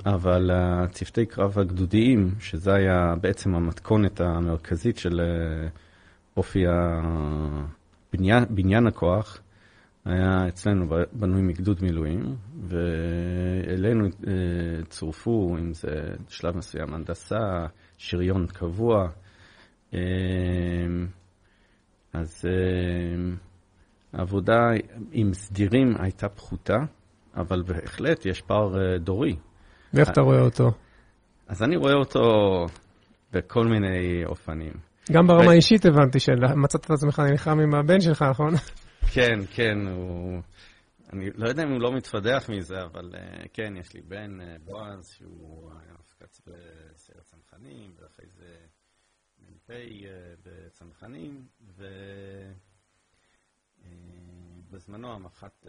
אבל 0.07 0.51
הצוותי 0.53 1.27
קרב 1.27 1.59
הגדודיים, 1.59 2.35
שזה 2.41 2.75
היה 2.75 3.15
בעצם 3.21 3.55
המתכונת 3.55 4.21
המרכזית 4.21 4.99
של 4.99 5.21
uh, 5.21 5.71
אופי 6.37 6.65
הבניין, 6.67 8.45
בניין 8.51 8.87
הכוח, 8.87 9.43
היה 10.05 10.49
אצלנו 10.49 10.87
בנוי 11.13 11.43
מגדוד 11.43 11.83
מילואים, 11.83 12.37
ואלינו 12.63 14.05
אה, 14.05 14.85
צורפו, 14.89 15.57
אם 15.61 15.75
זה 15.75 16.15
שלב 16.29 16.57
מסוים, 16.57 16.95
הנדסה, 16.95 17.67
שריון 17.99 18.47
קבוע. 18.47 19.09
אה, 19.95 20.01
אז 22.13 22.45
אה, 22.49 23.35
העבודה 24.13 24.71
עם 25.13 25.35
סדירים 25.35 25.95
הייתה 25.99 26.29
פחותה, 26.29 26.79
אבל 27.37 27.63
בהחלט 27.63 28.27
יש 28.27 28.41
פער 28.41 28.97
דורי. 28.99 29.37
ואיך 29.95 30.09
אתה 30.09 30.21
רואה 30.21 30.41
אותו? 30.41 30.71
אז 31.49 31.63
אני 31.63 31.77
רואה 31.77 31.95
אותו 31.95 32.21
בכל 33.33 33.67
מיני 33.67 34.25
אופנים. 34.25 34.73
גם 35.13 35.27
ברמה 35.27 35.51
האישית 35.51 35.87
הבנתי 35.87 36.21
שמצאת 36.21 36.85
את 36.85 36.91
עצמך 36.91 37.19
נלחם 37.19 37.61
עם 37.61 37.75
הבן 37.75 38.01
שלך, 38.01 38.23
נכון? 38.23 38.55
כן, 39.15 39.39
כן, 39.55 39.79
הוא... 39.87 40.41
אני 41.13 41.31
לא 41.35 41.49
יודע 41.49 41.63
אם 41.63 41.71
הוא 41.71 41.81
לא 41.81 41.93
מתפדח 41.93 42.51
מזה, 42.51 42.83
אבל 42.83 43.11
uh, 43.15 43.49
כן, 43.53 43.77
יש 43.77 43.95
לי 43.95 44.01
בן, 44.03 44.39
בועז, 44.65 45.09
שהוא 45.09 45.71
היה 45.71 45.93
מפקץ 46.01 46.41
בסיירת 46.47 47.25
צנחנים, 47.25 47.95
ואחרי 48.01 48.27
זה 48.29 48.57
מ"פ 49.39 49.71
בצנחנים, 50.45 51.45
ובזמנו 51.61 52.63
uh, 54.75 55.07
המח"ט 55.07 55.67
uh, 55.67 55.69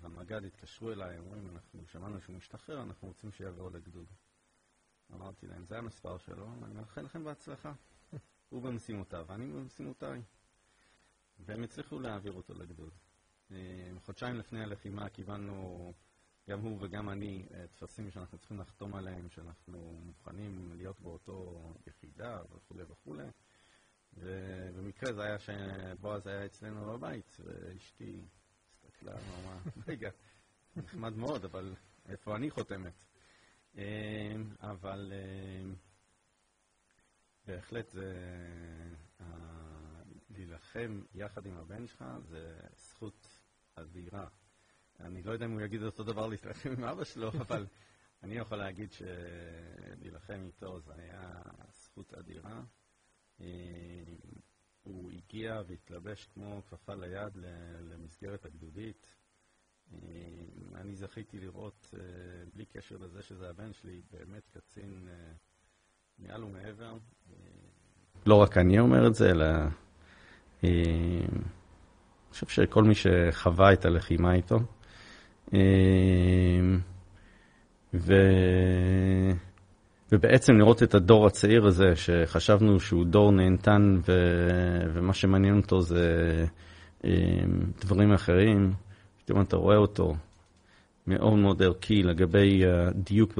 והמג"ד 0.00 0.44
התקשרו 0.44 0.92
אליי, 0.92 1.18
אומרים, 1.18 1.50
אנחנו 1.50 1.86
שמענו 1.86 2.20
שהוא 2.20 2.36
משתחרר, 2.36 2.82
אנחנו 2.82 3.08
רוצים 3.08 3.32
שיעבור 3.32 3.70
לגדוד. 3.70 4.06
אמרתי 5.14 5.46
להם, 5.46 5.64
זה 5.64 5.78
המספר 5.78 6.18
שלו, 6.18 6.48
אני 6.64 6.74
מאחל 6.74 7.02
לכם 7.02 7.24
בהצלחה. 7.24 7.72
הוא 8.48 8.62
במשימותיו, 8.62 9.24
ואני 9.28 9.52
במשימותיי. 9.52 10.22
והם 11.38 11.62
הצליחו 11.62 12.00
להעביר 12.00 12.32
אותו 12.32 12.54
לגדוד. 12.54 12.92
אה, 13.50 13.90
חודשיים 14.00 14.36
לפני 14.36 14.62
הלחימה 14.62 15.08
קיבלנו, 15.08 15.92
גם 16.50 16.60
הוא 16.60 16.78
וגם 16.80 17.10
אני, 17.10 17.48
אה, 17.54 17.66
טפסים 17.66 18.10
שאנחנו 18.10 18.38
צריכים 18.38 18.60
לחתום 18.60 18.94
עליהם, 18.94 19.30
שאנחנו 19.30 20.00
מוכנים 20.04 20.72
להיות 20.76 21.00
באותו 21.00 21.72
יחידה 21.86 22.42
וכולי 22.50 22.82
וכולי. 22.82 23.26
ובמקרה 24.14 25.12
זה 25.12 25.22
היה 25.22 25.38
שבועז 25.38 26.26
היה 26.26 26.46
אצלנו 26.46 26.86
בבית, 26.86 27.36
ואשתי 27.44 28.24
הסתכלה, 29.02 29.40
אמרה, 29.40 29.58
רגע, 29.88 30.10
נחמד 30.76 31.16
מאוד, 31.16 31.44
אבל 31.44 31.74
איפה 32.08 32.36
אני 32.36 32.50
חותמת? 32.50 33.04
אה, 33.78 34.34
אבל 34.60 35.12
בהחלט 37.46 37.90
זה... 37.90 38.12
להילחם 40.30 41.02
יחד 41.14 41.46
עם 41.46 41.56
הבן 41.56 41.86
שלך 41.86 42.04
זה 42.28 42.60
זכות 42.76 43.28
אדירה. 43.74 44.28
אני 45.00 45.22
לא 45.22 45.32
יודע 45.32 45.46
אם 45.46 45.50
הוא 45.50 45.60
יגיד 45.60 45.82
אותו 45.82 46.04
דבר 46.04 46.26
להילחם 46.26 46.70
עם 46.70 46.84
אבא 46.84 47.04
שלו, 47.04 47.28
אבל 47.48 47.66
אני 48.22 48.34
יכול 48.34 48.58
להגיד 48.58 48.92
שלהילחם 48.92 50.42
איתו 50.46 50.80
זה 50.80 50.92
היה 50.94 51.42
זכות 51.72 52.14
אדירה. 52.14 52.62
אה, 54.86 54.92
הוא 54.92 55.10
הגיע 55.10 55.62
והתלבש 55.66 56.28
כמו 56.34 56.62
כפפה 56.70 56.94
ליד 56.94 57.36
למסגרת 57.80 58.44
הגדודית. 58.44 59.14
אני 60.74 60.94
זכיתי 60.94 61.40
לראות, 61.40 61.94
בלי 62.54 62.64
קשר 62.64 62.96
לזה 62.96 63.22
שזה 63.22 63.50
הבן 63.50 63.72
שלי, 63.72 64.00
באמת 64.10 64.48
קצין 64.50 65.08
מעל 66.18 66.44
ומעבר. 66.44 66.98
לא 68.26 68.34
רק 68.34 68.56
אני 68.56 68.78
אומר 68.78 69.06
את 69.06 69.14
זה, 69.14 69.30
אלא 69.30 69.44
אני 70.62 71.20
חושב 72.30 72.46
שכל 72.46 72.84
מי 72.84 72.94
שחווה 72.94 73.72
את 73.72 73.84
הלחימה 73.84 74.34
איתו. 74.34 74.58
ו... 77.94 78.12
ובעצם 80.12 80.52
לראות 80.52 80.82
את 80.82 80.94
הדור 80.94 81.26
הצעיר 81.26 81.66
הזה, 81.66 81.96
שחשבנו 81.96 82.80
שהוא 82.80 83.04
דור 83.04 83.32
נהנתן 83.32 83.96
ו... 84.08 84.12
ומה 84.94 85.12
שמעניין 85.12 85.56
אותו 85.56 85.80
זה 85.80 86.06
דברים 87.80 88.12
אחרים, 88.12 88.72
פתאום 89.18 89.40
אתה 89.40 89.56
רואה 89.56 89.76
אותו 89.76 90.14
מאוד 91.06 91.38
מאוד 91.38 91.62
ערכי 91.62 92.02
לגבי 92.02 92.62
דיוק 92.94 93.32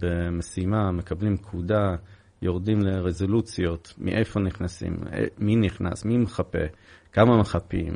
במשימה, 0.00 0.92
מקבלים 0.92 1.36
פקודה, 1.36 1.96
יורדים 2.42 2.80
לרזולוציות, 2.80 3.94
מאיפה 3.98 4.40
נכנסים, 4.40 4.96
מי 5.38 5.56
נכנס, 5.56 6.04
מי 6.04 6.16
מחפה, 6.18 6.64
כמה 7.12 7.40
מחפים, 7.40 7.94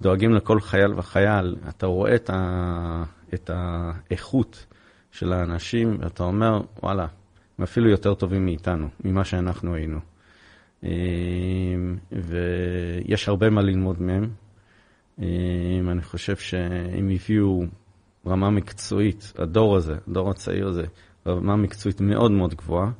דואגים 0.00 0.34
לכל 0.34 0.60
חייל 0.60 0.94
וחייל, 0.96 1.56
אתה 1.68 1.86
רואה 1.86 2.14
את, 2.14 2.30
ה... 2.30 3.04
את 3.34 3.50
האיכות 3.54 4.66
של 5.12 5.32
האנשים, 5.32 5.96
ואתה 6.00 6.22
אומר, 6.22 6.60
וואלה, 6.82 7.06
הם 7.58 7.62
אפילו 7.62 7.90
יותר 7.90 8.14
טובים 8.14 8.44
מאיתנו, 8.44 8.88
ממה 9.04 9.24
שאנחנו 9.24 9.74
היינו. 9.74 9.98
ויש 12.12 13.28
הרבה 13.28 13.50
מה 13.50 13.62
ללמוד 13.62 14.02
מהם. 14.02 14.30
אני 15.88 16.02
חושב 16.02 16.36
שהם 16.36 17.10
הביאו 17.10 17.64
רמה 18.26 18.50
מקצועית, 18.50 19.32
הדור 19.38 19.76
הזה, 19.76 19.94
הדור 20.08 20.30
הצעיר 20.30 20.68
הזה, 20.68 20.84
רמה 21.26 21.56
מקצועית 21.56 22.00
מאוד 22.00 22.30
מאוד 22.30 22.54
גבוהה. 22.54 22.90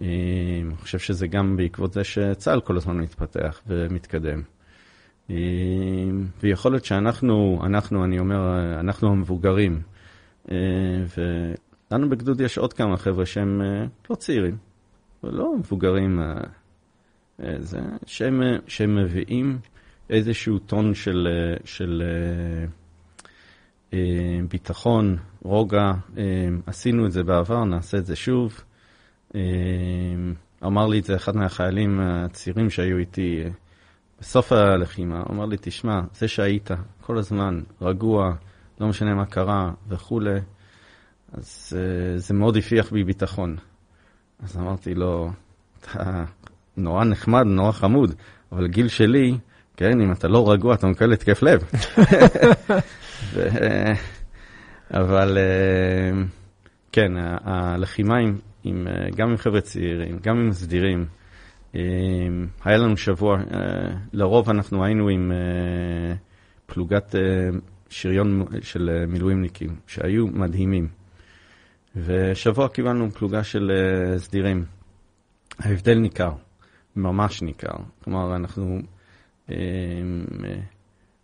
אני 0.00 0.76
חושב 0.76 0.98
שזה 0.98 1.26
גם 1.26 1.56
בעקבות 1.56 1.92
זה 1.92 2.04
שצה"ל 2.04 2.60
כל 2.60 2.76
הזמן 2.76 2.96
מתפתח 2.96 3.62
ומתקדם. 3.66 4.42
ויכול 6.42 6.72
להיות 6.72 6.84
שאנחנו, 6.84 7.60
אנחנו, 7.66 8.04
אני 8.04 8.18
אומר, 8.18 8.60
אנחנו 8.80 9.10
המבוגרים, 9.12 9.80
ולנו 11.92 12.08
בגדוד 12.08 12.40
יש 12.40 12.58
עוד 12.58 12.72
כמה 12.72 12.96
חבר'ה 12.96 13.26
שהם 13.26 13.62
לא 14.10 14.14
צעירים, 14.14 14.56
ולא 15.24 15.56
מבוגרים, 15.56 16.20
זה, 17.58 17.80
שהם, 18.06 18.42
שהם 18.66 18.96
מביאים 18.96 19.58
איזשהו 20.10 20.58
טון 20.58 20.94
של, 20.94 21.28
של 21.64 22.02
ביטחון, 24.48 25.16
רוגע, 25.42 25.92
עשינו 26.66 27.06
את 27.06 27.12
זה 27.12 27.22
בעבר, 27.22 27.64
נעשה 27.64 27.98
את 27.98 28.06
זה 28.06 28.16
שוב. 28.16 28.60
אמר 30.64 30.86
לי 30.86 30.98
את 30.98 31.04
זה 31.04 31.16
אחד 31.16 31.36
מהחיילים 31.36 32.00
הצעירים 32.00 32.70
שהיו 32.70 32.98
איתי 32.98 33.42
בסוף 34.20 34.52
הלחימה, 34.52 35.22
אמר 35.30 35.46
לי, 35.46 35.56
תשמע, 35.60 36.00
זה 36.14 36.28
שהיית 36.28 36.70
כל 37.00 37.18
הזמן 37.18 37.60
רגוע, 37.82 38.34
לא 38.80 38.88
משנה 38.88 39.14
מה 39.14 39.26
קרה 39.26 39.72
וכולי, 39.88 40.40
אז 41.32 41.76
זה 42.16 42.34
מאוד 42.34 42.56
הפיח 42.56 42.92
בי 42.92 43.04
ביטחון. 43.04 43.56
אז 44.42 44.56
אמרתי 44.56 44.94
לו, 44.94 45.30
אתה 45.80 46.24
נורא 46.76 47.04
נחמד, 47.04 47.46
נורא 47.46 47.72
חמוד, 47.72 48.14
אבל 48.52 48.66
גיל 48.66 48.88
שלי, 48.88 49.38
כן, 49.76 50.00
אם 50.00 50.12
אתה 50.12 50.28
לא 50.28 50.52
רגוע, 50.52 50.74
אתה 50.74 50.86
מקבל 50.86 51.12
התקף 51.12 51.42
לב. 51.42 51.62
ו... 53.34 53.48
אבל 54.90 55.38
כן, 56.92 57.12
הלחימה 57.44 58.18
עם, 58.18 58.38
עם, 58.64 58.86
גם 59.16 59.30
עם 59.30 59.36
חבר'ה 59.36 59.60
צעירים, 59.60 60.18
גם 60.22 60.36
עם 60.38 60.52
סדירים, 60.52 61.06
היה 62.64 62.78
לנו 62.78 62.96
שבוע, 62.96 63.36
לרוב 64.12 64.50
אנחנו 64.50 64.84
היינו 64.84 65.08
עם 65.08 65.32
פלוגת 66.66 67.14
שריון 67.88 68.46
של 68.60 69.04
מילואימניקים, 69.08 69.76
שהיו 69.86 70.26
מדהימים. 70.26 71.01
ושבוע 71.96 72.68
קיבלנו 72.68 73.10
פלוגה 73.10 73.44
של 73.44 73.70
סדירים. 74.16 74.64
ההבדל 75.58 75.98
ניכר, 75.98 76.32
ממש 76.96 77.42
ניכר. 77.42 77.76
כלומר, 78.04 78.36
אנחנו 78.36 78.78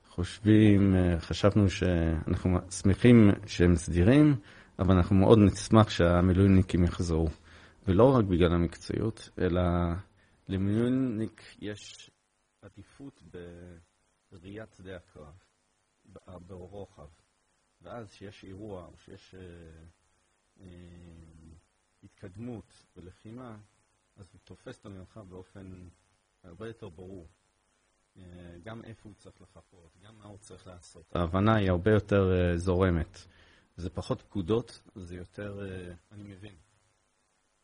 חושבים, 0.09 0.95
חשבנו 1.19 1.71
שאנחנו 1.71 2.59
שמחים 2.71 3.31
שהם 3.47 3.77
סדירים, 3.77 4.37
אבל 4.79 4.97
אנחנו 4.97 5.17
מאוד 5.17 5.39
נשמח 5.39 5.91
שהמילואימניקים 5.91 6.85
יחזרו. 6.85 7.29
ולא 7.89 8.17
רק 8.17 8.25
בגלל 8.25 8.55
המקצועיות, 8.55 9.31
אלא 9.39 9.63
למילואימניק 10.49 11.43
יש 11.61 12.11
עדיפות 12.63 13.23
בראיית 14.33 14.73
שדה 14.73 14.97
הקרב, 14.97 15.35
ברוחב. 16.47 17.09
ואז 17.83 18.11
כשיש 18.11 18.45
אירוע 18.45 18.85
או 18.85 18.97
שיש 18.97 19.35
אה, 19.35 19.41
התקדמות 22.03 22.85
בלחימה, 22.97 23.57
אז 24.17 24.27
הוא 24.33 24.41
תופס 24.45 24.79
את 24.81 24.87
המרחב 24.87 25.29
באופן 25.29 25.89
הרבה 26.43 26.67
יותר 26.67 26.89
ברור. 26.89 27.29
אה, 28.17 28.59
גם 28.65 28.85
איפה 28.85 29.09
הוא 29.09 29.15
צריך 29.17 29.41
לחפות, 29.41 29.97
גם 30.03 30.19
מה 30.19 30.25
הוא 30.25 30.39
צריך 30.39 30.67
לעשות. 30.67 31.17
ההבנה 31.17 31.55
היא 31.57 31.71
הרבה 31.71 31.91
יותר 31.91 32.33
אה, 32.33 32.59
זורמת. 32.59 33.19
זה 33.77 33.91
פחות 33.91 34.23
פקודות, 34.23 34.83
זה 34.95 35.17
יותר, 35.17 35.61
אה, 35.63 35.95
אני 36.13 36.23
מבין. 36.23 36.55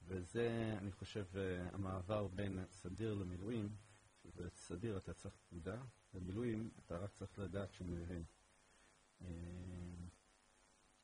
וזה, 0.07 0.75
אני 0.79 0.93
חושב, 0.93 1.25
המעבר 1.73 2.27
בין 2.29 2.65
סדיר 2.71 3.15
למילואים, 3.15 3.69
שבסדיר 4.23 4.97
אתה 4.97 5.15
צריך 5.15 5.35
פקודה, 5.47 5.77
במילואים 6.15 6.71
אתה 6.87 6.99
רק 6.99 7.11
צריך 7.13 7.39
לדעת 7.39 7.73
שהוא 7.73 7.89
מבין. 7.89 8.25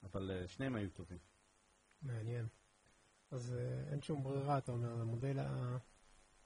אבל 0.02 0.46
שניהם 0.46 0.74
היו 0.74 0.90
טובים. 0.90 1.18
מעניין. 2.02 2.46
אז 3.30 3.54
אין 3.90 4.02
שום 4.02 4.22
ברירה, 4.22 4.58
אתה 4.58 4.72
אומר, 4.72 5.00
המודל 5.00 5.38
ה... 5.38 5.76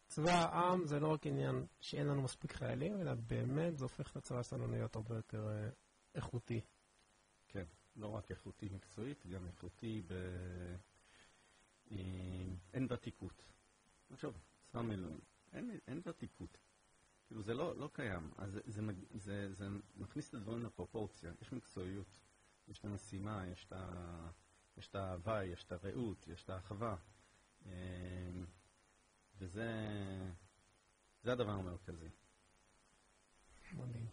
צבא 0.06 0.30
העם 0.30 0.86
זה 0.86 1.00
לא 1.00 1.08
רק 1.08 1.26
עניין 1.26 1.66
שאין 1.80 2.06
לנו 2.06 2.22
מספיק 2.22 2.52
חיילים, 2.52 3.00
אלא 3.00 3.14
באמת 3.14 3.78
זה 3.78 3.84
הופך 3.84 4.10
את 4.10 4.16
הצבא 4.16 4.42
שלנו 4.42 4.66
להיות 4.66 4.96
הרבה 4.96 5.16
יותר 5.16 5.48
איכותי. 6.14 6.60
כן, 7.48 7.64
לא 7.96 8.08
רק 8.08 8.30
איכותי 8.30 8.68
מקצועית, 8.68 9.26
גם 9.26 9.46
איכותי 9.46 10.02
ב... 10.06 10.14
אין 12.74 12.86
ותיקות. 12.90 13.42
עכשיו, 14.10 14.32
צבא 14.66 14.82
מילואים, 14.82 15.20
אין, 15.52 15.78
אין 15.88 16.00
ותיקות. 16.04 16.58
כאילו 17.26 17.42
זה 17.42 17.54
לא, 17.54 17.76
לא 17.76 17.90
קיים. 17.92 18.30
אז 18.36 18.52
זה, 18.52 18.60
זה, 18.66 18.82
זה, 19.14 19.52
זה 19.52 19.68
מכניס 19.96 20.28
את 20.28 20.34
הדברים 20.34 20.62
לפרופורציה. 20.62 21.32
יש 21.40 21.52
מקצועיות, 21.52 22.06
יש 22.68 22.78
את 22.78 22.84
המשימה, 22.84 23.46
יש 23.46 23.64
את, 23.64 23.72
ה, 23.72 24.30
יש 24.76 24.88
את 24.88 24.94
ההוואי, 24.94 25.44
יש 25.44 25.64
את 25.64 25.72
הרעות, 25.72 26.28
יש 26.28 26.44
את 26.44 26.50
האחווה. 26.50 26.96
וזה 29.38 29.70
זה 31.22 31.32
הדבר 31.32 31.50
המרכזי. 31.50 32.08
מדהים. 33.72 34.06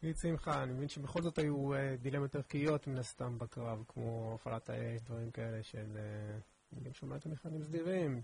גיל 0.00 0.14
שמחה, 0.14 0.62
אני 0.62 0.72
מבין 0.72 0.88
שבכל 0.88 1.22
זאת 1.22 1.38
היו 1.38 1.70
דילמות 1.98 2.34
ערכיות 2.34 2.86
מן 2.86 2.98
הסתם 2.98 3.38
בקרב, 3.38 3.84
כמו 3.88 4.34
הפעלת 4.34 4.68
האש, 4.68 5.00
דברים 5.02 5.30
כאלה 5.30 5.62
של... 5.62 5.98
אני 6.72 6.80
גם 6.80 6.94
שומע 6.94 7.16
את 7.16 7.26
המכנים 7.26 7.62
סדירים. 7.62 8.22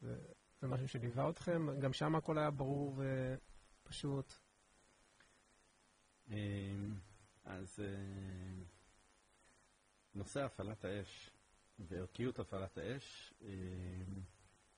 זה, 0.00 0.18
זה 0.60 0.68
משהו 0.68 0.88
שליווה 0.88 1.30
אתכם? 1.30 1.80
גם 1.80 1.92
שם 1.92 2.14
הכל 2.14 2.38
היה 2.38 2.50
ברור 2.50 2.94
ופשוט. 3.84 4.34
אז 7.44 7.82
נושא 10.14 10.44
הפעלת 10.44 10.84
האש 10.84 11.30
וערכיות 11.78 12.38
הפעלת 12.38 12.78
האש 12.78 13.34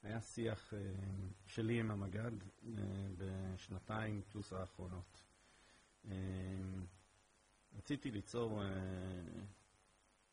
היה 0.03 0.21
שיח 0.21 0.73
שלי 1.47 1.81
עם 1.81 1.91
המג"ד 1.91 2.31
בשנתיים 3.19 4.23
פלוס 4.23 4.53
האחרונות. 4.53 5.23
רציתי 7.77 8.11
ליצור 8.11 8.63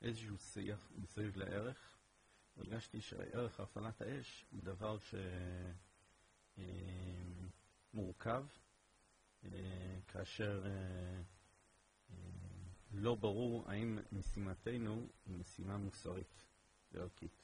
איזשהו 0.01 0.37
שיח 0.37 0.91
מסביב 0.95 1.37
לערך. 1.37 1.97
הרגשתי 2.57 3.01
שערך 3.01 3.59
הפעלת 3.59 4.01
האש 4.01 4.45
הוא 4.51 4.61
דבר 4.63 4.97
שמורכב, 7.93 8.45
כאשר 10.07 10.65
לא 12.93 13.15
ברור 13.15 13.71
האם 13.71 13.99
משימתנו 14.11 15.07
היא 15.25 15.37
משימה 15.37 15.77
מוסרית 15.77 16.43
וערכית. 16.91 17.43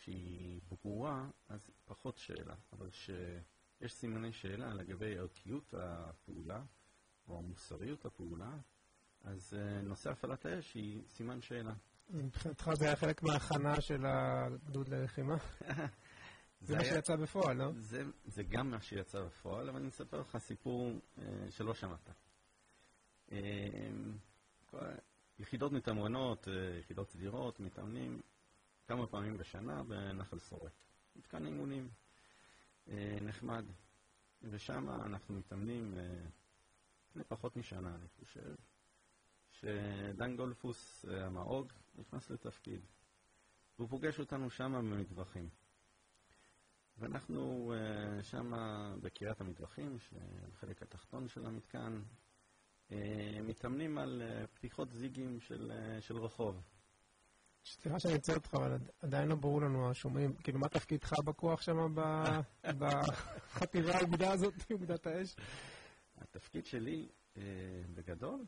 שהיא 0.00 0.60
ברורה, 0.68 1.28
אז 1.48 1.70
פחות 1.84 2.18
שאלה, 2.18 2.54
אבל 2.72 2.88
יש 3.80 3.92
סימני 3.92 4.32
שאלה 4.32 4.74
לגבי 4.74 5.18
ערכיות 5.18 5.74
הפעולה, 5.78 6.62
או 7.28 7.42
מוסריות 7.42 8.04
הפעולה, 8.04 8.52
אז 9.24 9.56
נושא 9.82 10.10
הפעלת 10.10 10.46
האש 10.46 10.74
היא 10.74 11.02
סימן 11.08 11.42
שאלה. 11.42 11.72
מבחינתך 12.10 12.70
זה 12.74 12.86
היה 12.86 12.96
חלק 12.96 13.22
מההכנה 13.22 13.80
של 13.80 14.06
הגדוד 14.06 14.88
ללחימה? 14.88 15.36
זה 16.60 16.76
מה 16.76 16.84
שיצא 16.84 17.16
בפועל, 17.16 17.56
לא? 17.56 17.72
זה 18.24 18.42
גם 18.42 18.70
מה 18.70 18.80
שיצא 18.80 19.20
בפועל, 19.22 19.68
אבל 19.68 19.78
אני 19.78 19.88
אספר 19.88 20.20
לך 20.20 20.38
סיפור 20.38 21.00
שלא 21.50 21.74
שמעת. 21.74 22.10
יחידות 25.38 25.72
מתמרנות, 25.72 26.48
יחידות 26.80 27.10
סדירות, 27.10 27.60
מתאמנים 27.60 28.20
כמה 28.86 29.06
פעמים 29.06 29.36
בשנה 29.38 29.82
בנחל 29.82 30.38
סורק. 30.38 30.72
מתקן 31.16 31.46
אימונים 31.46 31.88
נחמד. 33.20 33.64
ושם 34.42 34.90
אנחנו 34.90 35.34
מתאמנים 35.34 35.94
לפני 37.10 37.24
פחות 37.24 37.56
משנה, 37.56 37.94
אני 37.94 38.08
חושב, 38.18 38.54
שדן 39.50 40.36
גולדפוס, 40.36 41.04
המאוג, 41.08 41.72
נכנס 41.94 42.30
לתפקיד. 42.30 42.80
והוא 43.78 43.88
פוגש 43.88 44.20
אותנו 44.20 44.50
שם 44.50 44.72
במטווחים. 44.72 45.48
ואנחנו 46.98 47.72
שם 48.22 48.52
בקריית 49.02 49.40
המטווחים, 49.40 49.96
בחלק 50.52 50.82
התחתון 50.82 51.28
של 51.28 51.46
המתקן, 51.46 52.02
מתאמנים 53.60 53.98
על 53.98 54.22
פתיחות 54.54 54.92
זיגים 54.92 55.40
של 56.00 56.16
רחוב. 56.18 56.62
סליחה 57.64 58.00
שאני 58.00 58.14
עוצר 58.14 58.34
אותך, 58.34 58.54
אבל 58.54 58.78
עדיין 59.02 59.28
לא 59.28 59.34
ברור 59.34 59.62
לנו, 59.62 59.90
השומעים, 59.90 60.34
כאילו, 60.34 60.58
מה 60.58 60.68
תפקידך 60.68 61.12
בכוח 61.24 61.62
שם 61.62 61.94
בחטיבה, 62.78 63.94
האוגדה 63.94 64.32
הזאת, 64.32 64.54
אוגדת 64.72 65.06
האש? 65.06 65.36
התפקיד 66.18 66.66
שלי, 66.66 67.08
בגדול, 67.94 68.44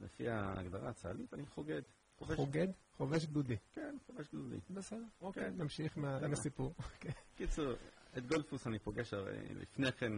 לפי 0.00 0.28
ההגדרה 0.28 0.88
הצה"לית, 0.88 1.34
אני 1.34 1.46
חוגד. 1.46 1.82
חוגד? 2.16 2.68
חובש 2.96 3.26
גדודי. 3.26 3.56
כן, 3.72 3.96
חובש 4.06 4.28
גדודי. 4.28 4.56
בסדר, 4.70 5.04
אוקיי, 5.20 5.50
נמשיך 5.50 5.98
מהסיפור. 5.98 6.74
קיצור, 7.36 7.72
את 8.18 8.26
גולדפוס 8.26 8.66
אני 8.66 8.78
פוגש 8.78 9.14
הרי 9.14 9.54
לפני 9.54 9.92
כן 9.92 10.12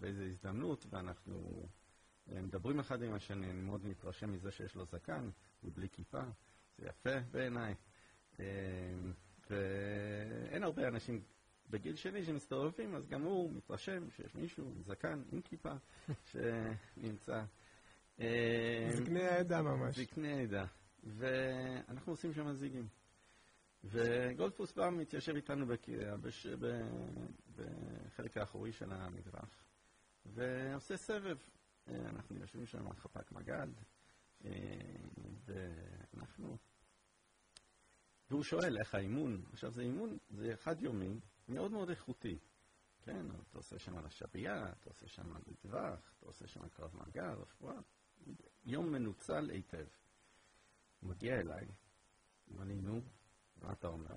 באיזו 0.00 0.22
הזדמנות, 0.22 0.86
ואנחנו 0.90 1.66
מדברים 2.26 2.78
אחד 2.80 3.02
עם 3.02 3.14
השני, 3.14 3.50
אני 3.50 3.60
מאוד 3.60 3.86
מתרשם 3.86 4.32
מזה 4.32 4.50
שיש 4.50 4.74
לו 4.74 4.84
זקן, 4.84 5.30
הוא 5.60 5.70
בלי 5.74 5.88
כיפה, 5.88 6.22
זה 6.78 6.86
יפה 6.86 7.20
בעיניי. 7.30 7.74
ואין 9.50 10.62
הרבה 10.62 10.88
אנשים 10.88 11.22
בגיל 11.70 11.96
שלי 11.96 12.24
שמסתובבים, 12.24 12.94
אז 12.94 13.06
גם 13.08 13.22
הוא 13.22 13.52
מתרשם 13.52 14.10
שיש 14.10 14.34
מישהו 14.34 14.66
עם 14.66 14.82
זקן, 14.82 15.22
עם 15.32 15.40
כיפה, 15.40 15.72
שנמצא. 16.30 17.44
זקני 18.90 19.22
העדה 19.22 19.62
ממש. 19.62 19.98
זקני 19.98 20.32
העדה. 20.32 20.64
ואנחנו 21.04 22.12
עושים 22.12 22.32
שם 22.32 22.52
זיגים. 22.52 22.88
וגולדפוס 23.84 24.72
בא 24.72 24.90
מתיישב 24.90 25.34
איתנו 25.34 25.66
בחלק 27.56 28.36
האחורי 28.36 28.72
של 28.72 28.92
המטווח, 28.92 29.64
ועושה 30.26 30.96
סבב. 30.96 31.36
אנחנו 31.88 32.36
יושבים 32.36 32.66
שם 32.66 32.86
על 32.86 32.96
חפ"ק 32.96 33.32
מג"ד, 33.32 33.68
ואנחנו... 35.44 36.58
והוא 38.30 38.42
שואל 38.42 38.78
איך 38.78 38.94
האימון, 38.94 39.44
עכשיו 39.52 39.70
זה 39.70 39.82
אימון, 39.82 40.18
זה 40.30 40.56
חד 40.56 40.82
יומי, 40.82 41.20
מאוד 41.48 41.70
מאוד 41.70 41.90
איכותי. 41.90 42.38
כן, 43.02 43.26
אתה 43.30 43.58
עושה 43.58 43.78
שם 43.78 43.96
על 43.96 44.06
השבייה, 44.06 44.72
אתה 44.72 44.90
עושה 44.90 45.08
שם 45.08 45.36
על 45.36 45.42
מטווח, 45.46 46.14
אתה 46.18 46.26
עושה 46.26 46.46
שם 46.46 46.68
קרב 46.68 46.96
מגע, 47.06 47.32
רפואה. 47.32 47.74
יום 48.64 48.92
מנוצל 48.92 49.50
היטב. 49.50 49.86
הוא 51.00 51.10
מגיע 51.10 51.40
אליי, 51.40 51.66
לי, 52.48 52.74
נו, 52.74 53.00
מה 53.62 53.72
אתה 53.72 53.86
אומר? 53.86 54.14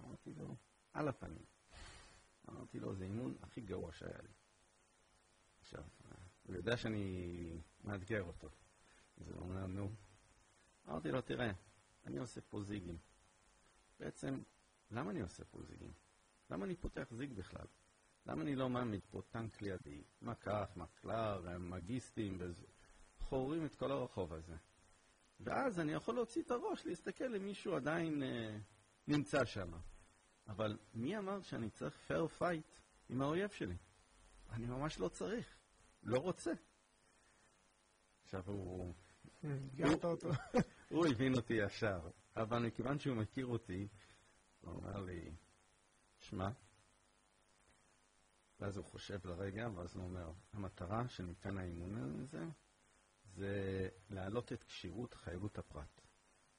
אמרתי 0.00 0.34
לו, 0.34 0.56
על 0.92 1.08
הפנים. 1.08 1.44
אמרתי 2.48 2.80
לו, 2.80 2.94
זה 2.94 3.04
אימון 3.04 3.34
הכי 3.42 3.60
גרוע 3.60 3.92
שהיה 3.92 4.18
לי. 4.22 4.32
עכשיו, 5.60 5.84
הוא 6.46 6.56
יודע 6.56 6.76
שאני 6.76 7.60
מאתגר 7.84 8.22
אותו. 8.22 8.48
אז 9.20 9.28
הוא 9.28 9.40
אומר, 9.40 9.66
נו. 9.66 9.90
אמרתי 10.88 11.10
לו, 11.10 11.20
תראה, 11.20 11.52
אני 12.06 12.18
עושה 12.18 12.40
פה 12.40 12.62
זיגים. 12.62 12.98
בעצם, 14.00 14.42
למה 14.90 15.10
אני 15.10 15.20
עושה 15.20 15.44
פה 15.44 15.62
זיגים? 15.62 15.92
למה 16.50 16.64
אני 16.64 16.76
פותח 16.76 17.08
זיג 17.10 17.32
בכלל? 17.32 17.66
למה 18.26 18.42
אני 18.42 18.56
לא 18.56 18.68
מעמיד 18.68 19.00
פה 19.10 19.22
טנק 19.30 19.62
לידי? 19.62 20.02
מקח, 20.22 20.70
מקלר, 20.76 21.58
מגיסטים, 21.58 22.38
חורים 23.18 23.66
את 23.66 23.74
כל 23.74 23.92
הרחוב 23.92 24.32
הזה. 24.32 24.56
ואז 25.40 25.80
אני 25.80 25.92
יכול 25.92 26.14
להוציא 26.14 26.42
את 26.42 26.50
הראש, 26.50 26.86
להסתכל 26.86 27.34
אם 27.34 27.44
מישהו 27.44 27.76
עדיין 27.76 28.22
אה, 28.22 28.58
נמצא 29.08 29.44
שם. 29.44 29.72
אבל 30.48 30.78
מי 30.94 31.18
אמר 31.18 31.42
שאני 31.42 31.70
צריך 31.70 31.96
fair 31.96 32.26
fight 32.26 32.66
עם 33.08 33.22
האויב 33.22 33.50
שלי? 33.50 33.76
אני 34.50 34.66
ממש 34.66 34.98
לא 34.98 35.08
צריך, 35.08 35.58
לא 36.06 36.18
רוצה. 36.18 36.52
עכשיו 38.24 38.42
הוא... 38.46 38.94
אותו. 40.04 40.28
הוא 40.90 41.06
הבין 41.06 41.34
אותי 41.34 41.54
ישר, 41.54 42.00
אבל 42.36 42.58
מכיוון 42.58 42.98
שהוא 42.98 43.16
מכיר 43.16 43.46
אותי, 43.46 43.88
הוא 44.60 44.74
אומר 44.74 45.00
לי, 45.00 45.30
שמע, 46.18 46.48
ואז 48.60 48.76
הוא 48.76 48.84
חושב 48.84 49.26
לרגע, 49.26 49.68
ואז 49.74 49.96
הוא 49.96 50.04
אומר, 50.04 50.32
המטרה 50.52 51.08
של 51.08 51.26
מתקן 51.26 51.58
האימון 51.58 52.20
הזה 52.20 52.44
זה 53.24 53.88
להעלות 54.10 54.52
את 54.52 54.64
כשירות 54.64 55.14
חיילות 55.14 55.58
הפרט. 55.58 56.00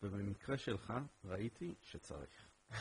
ובמקרה 0.03 0.57
שלך, 0.57 0.93
ראיתי 1.25 1.75
שצריך. 1.81 2.49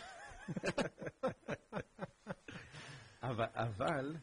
אבל, 3.23 3.47
אבל, 3.55 4.17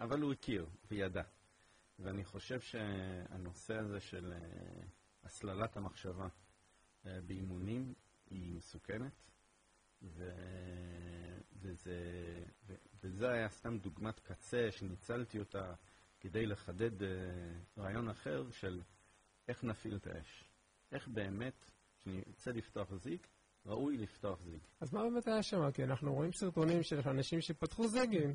אבל 0.00 0.20
הוא 0.20 0.32
הכיר 0.32 0.66
וידע. 0.90 1.22
ואני 1.98 2.24
חושב 2.24 2.60
שהנושא 2.60 3.74
הזה 3.74 4.00
של 4.00 4.32
uh, 4.32 4.84
הסללת 5.24 5.76
המחשבה 5.76 6.26
uh, 6.26 7.06
באימונים 7.26 7.94
היא 8.30 8.54
מסוכנת, 8.54 9.12
ו... 10.02 10.30
וזה, 11.62 12.00
ו... 12.66 12.74
וזה 13.02 13.30
היה 13.30 13.48
סתם 13.48 13.78
דוגמת 13.78 14.20
קצה 14.20 14.68
שניצלתי 14.70 15.38
אותה 15.38 15.74
כדי 16.20 16.46
לחדד 16.46 17.02
uh, 17.02 17.04
רעיון 17.78 18.08
אחר 18.08 18.50
של 18.50 18.82
איך 19.48 19.64
נפעיל 19.64 19.96
את 19.96 20.06
האש. 20.06 20.44
איך 20.92 21.08
באמת, 21.08 21.70
כשאני 21.98 22.22
רוצה 22.26 22.52
לפתוח 22.52 22.94
זיג, 22.94 23.20
ראוי 23.66 23.96
לפתוח 23.96 24.40
זיג. 24.42 24.60
אז 24.80 24.92
מה 24.92 25.02
באמת 25.02 25.26
היה 25.26 25.42
שם? 25.42 25.70
כי 25.70 25.84
אנחנו 25.84 26.14
רואים 26.14 26.32
סרטונים 26.32 26.82
של 26.82 27.00
אנשים 27.06 27.40
שפתחו 27.40 27.88
זיגים, 27.88 28.34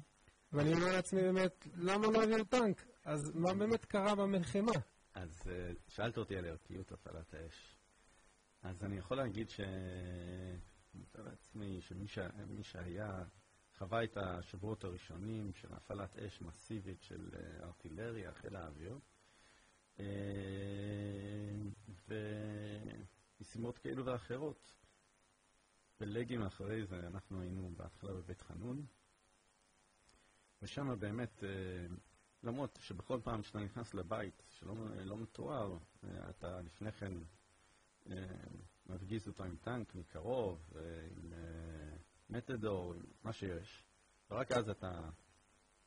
ואני 0.54 0.74
אומר 0.74 0.92
לעצמי 0.92 1.22
באמת, 1.22 1.68
למה 1.76 2.08
לא 2.08 2.24
הביאו 2.24 2.44
טנק? 2.44 2.86
אז 3.10 3.36
מה 3.36 3.54
באמת 3.54 3.86
קרה 3.86 4.16
במלחימה? 4.16 4.72
אז 5.14 5.44
שאלת 5.88 6.18
אותי 6.18 6.38
על 6.38 6.46
ערכיות 6.46 6.92
הפעלת 6.92 7.34
האש. 7.34 7.78
אז 8.62 8.84
אני 8.84 8.98
יכול 8.98 9.18
להגיד 9.18 9.50
ש... 9.50 9.60
מתאר 10.94 11.24
לעצמי 11.24 11.82
שמי 11.82 12.08
שהיה, 12.64 13.24
חווה 13.78 14.04
את 14.04 14.18
השבועות 14.18 14.84
הראשונים 14.84 15.54
של 15.54 15.74
הפעלת 15.74 16.18
אש 16.18 16.42
מסיבית 16.42 17.02
של 17.02 17.30
ארטילריה, 17.64 18.34
חיל 18.34 18.56
האוויר, 18.56 19.00
ומשימות 23.40 23.78
כאלו 23.78 24.06
ואחרות. 24.06 24.74
בלגים 26.00 26.42
אחרי 26.42 26.86
זה, 26.86 27.08
אנחנו 27.08 27.42
היינו 27.42 27.74
בהתחלה 27.78 28.14
בבית 28.14 28.42
חנון, 28.42 28.86
ושם 30.62 31.00
באמת, 31.00 31.44
למרות 32.44 32.80
שבכל 32.82 33.20
פעם 33.24 33.44
שאתה 33.44 33.60
נכנס 33.60 33.94
לבית 33.94 34.44
שלא 34.48 34.76
לא 35.04 35.18
מתואר, 35.18 35.78
אתה 36.30 36.62
לפני 36.62 36.92
כן 36.92 37.14
מפגיז 38.86 39.28
אותו 39.28 39.44
עם 39.44 39.56
טנק 39.56 39.96
מקרוב, 39.96 40.74
עם 41.12 41.34
מתדור, 42.30 42.94
עם 42.94 43.02
מה 43.24 43.34
שיש, 43.34 43.84
ורק 44.32 44.52
אז 44.52 44.70
אתה 44.70 45.10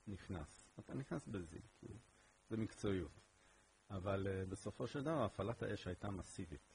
נכנס. 0.07 0.69
אתה 0.79 0.95
נכנס 0.95 1.29
בזה, 1.29 1.59
כאילו, 1.79 1.95
זה 2.51 2.57
מקצועיות. 2.57 3.21
אבל 3.91 4.45
בסופו 4.49 4.87
של 4.87 5.03
דבר 5.03 5.25
הפעלת 5.25 5.63
האש 5.63 5.87
הייתה 5.87 6.11
מסיבית. 6.11 6.73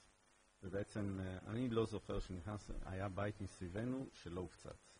ובעצם 0.62 1.20
אני 1.46 1.68
לא 1.68 1.86
זוכר 1.86 2.18
שנכנס, 2.18 2.70
היה 2.84 3.08
בית 3.08 3.40
מסביבנו 3.40 4.08
שלא 4.12 4.40
הופצץ. 4.40 4.98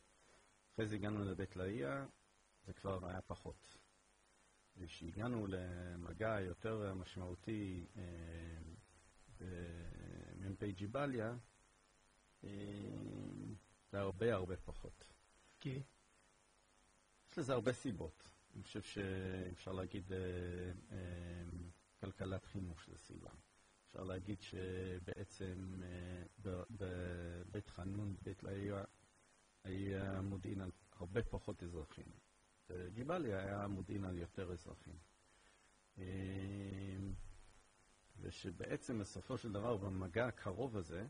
אחרי 0.75 0.87
זה 0.87 0.95
הגענו 0.95 1.25
לבית 1.25 1.57
לאיה, 1.57 2.07
זה 2.65 2.73
כבר 2.73 3.09
היה 3.09 3.21
פחות. 3.21 3.77
וכשהגענו 4.79 5.47
למגע 5.47 6.41
יותר 6.41 6.95
משמעותי 6.95 7.87
במ"פ 9.41 10.63
ג'יבליה, 10.65 11.37
uh, 12.43 12.47
זה 13.93 14.01
הרבה 14.01 14.35
הרבה 14.35 14.57
פחות. 14.57 15.05
כי? 15.61 15.83
יש 17.31 17.39
לזה 17.39 17.53
הרבה 17.53 17.73
סיבות. 17.73 18.23
אני 18.55 18.63
חושב 18.63 18.83
שאפשר 18.83 19.73
להגיד 19.73 20.13
כלכלת 22.01 22.45
חימוש 22.45 22.89
לסביבה. 22.89 23.31
אפשר 23.87 24.05
להגיד 24.05 24.41
שבעצם 24.41 25.83
בבית 26.71 27.71
חנון, 27.71 28.17
בית 28.23 28.43
לאיה, 28.43 28.85
היה 29.65 30.23
מודיעין 30.23 30.61
על 30.61 30.71
הרבה 30.93 31.23
פחות 31.23 31.63
אזרחים. 31.63 32.28
בג'יבאליה 32.71 33.39
היה 33.39 33.67
מודיעין 33.67 34.05
על 34.05 34.19
יותר 34.19 34.53
אזרחים. 34.53 34.97
ושבעצם 38.21 38.99
בסופו 38.99 39.39
של 39.39 39.53
דבר 39.53 39.77
במגע 39.77 40.27
הקרוב 40.27 40.77
הזה, 40.77 41.07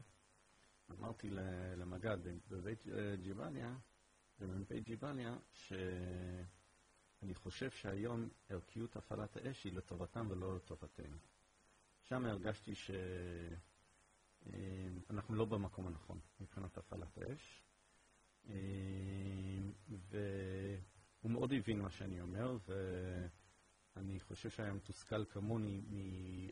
אמרתי 0.91 1.31
למג"ד 1.77 2.19
בבית 2.49 2.87
ג'יבאליה, 3.23 3.77
במ"פ 4.41 4.73
ג'יבאליה, 4.73 5.37
שאני 5.53 7.35
חושב 7.35 7.71
שהיום 7.71 8.29
ערכיות 8.49 8.97
הפעלת 8.97 9.37
האש 9.37 9.65
היא 9.65 9.73
לטובתם 9.73 10.27
ולא 10.31 10.57
לטובתנו. 10.57 11.17
שם 12.03 12.25
הרגשתי 12.27 12.75
שאנחנו 14.45 15.35
לא 15.35 15.45
במקום 15.45 15.87
הנכון 15.87 16.21
מבחינת 16.41 16.79
הפעלת 16.79 17.19
האש. 17.19 17.63
והוא 21.21 21.33
מאוד 21.33 21.53
הבין 21.53 21.81
מה 21.81 21.91
שאני 21.91 22.21
אומר, 22.21 22.57
ואני 23.97 24.21
חושב 24.21 24.51
שהיה 24.51 24.73
מתוסכל 24.73 25.25
כמוני 25.25 25.83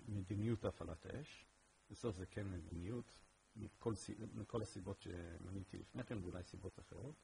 ממדיניות 0.09 0.65
הפעלת 0.65 1.07
האש. 1.07 1.47
בסוף 1.91 2.17
זה 2.17 2.27
כן 2.27 2.51
מדיניות, 2.51 3.19
מכל, 3.57 3.95
מכל 4.35 4.63
הסיבות 4.63 5.01
שמניתי 5.01 5.79
לפני 5.79 6.05
כן, 6.05 6.19
ואולי 6.23 6.43
סיבות 6.43 6.79
אחרות. 6.79 7.15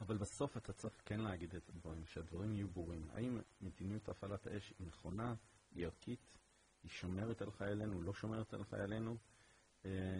אבל 0.00 0.16
בסוף 0.16 0.56
אתה 0.56 0.72
צריך 0.72 1.02
כן 1.04 1.20
להגיד 1.20 1.54
את 1.54 1.68
הדברים, 1.68 2.06
שהדברים 2.06 2.54
יהיו 2.54 2.68
ברורים. 2.68 3.08
האם 3.12 3.40
מדיניות 3.60 4.08
הפעלת 4.08 4.46
האש 4.46 4.72
היא 4.78 4.86
נכונה, 4.86 5.34
היא 5.74 5.86
ערכית, 5.86 6.38
היא 6.82 6.90
שומרת 6.90 7.42
על 7.42 7.50
חיילינו, 7.50 8.02
לא 8.02 8.14
שומרת 8.14 8.54
על 8.54 8.64
חיילינו? 8.64 9.16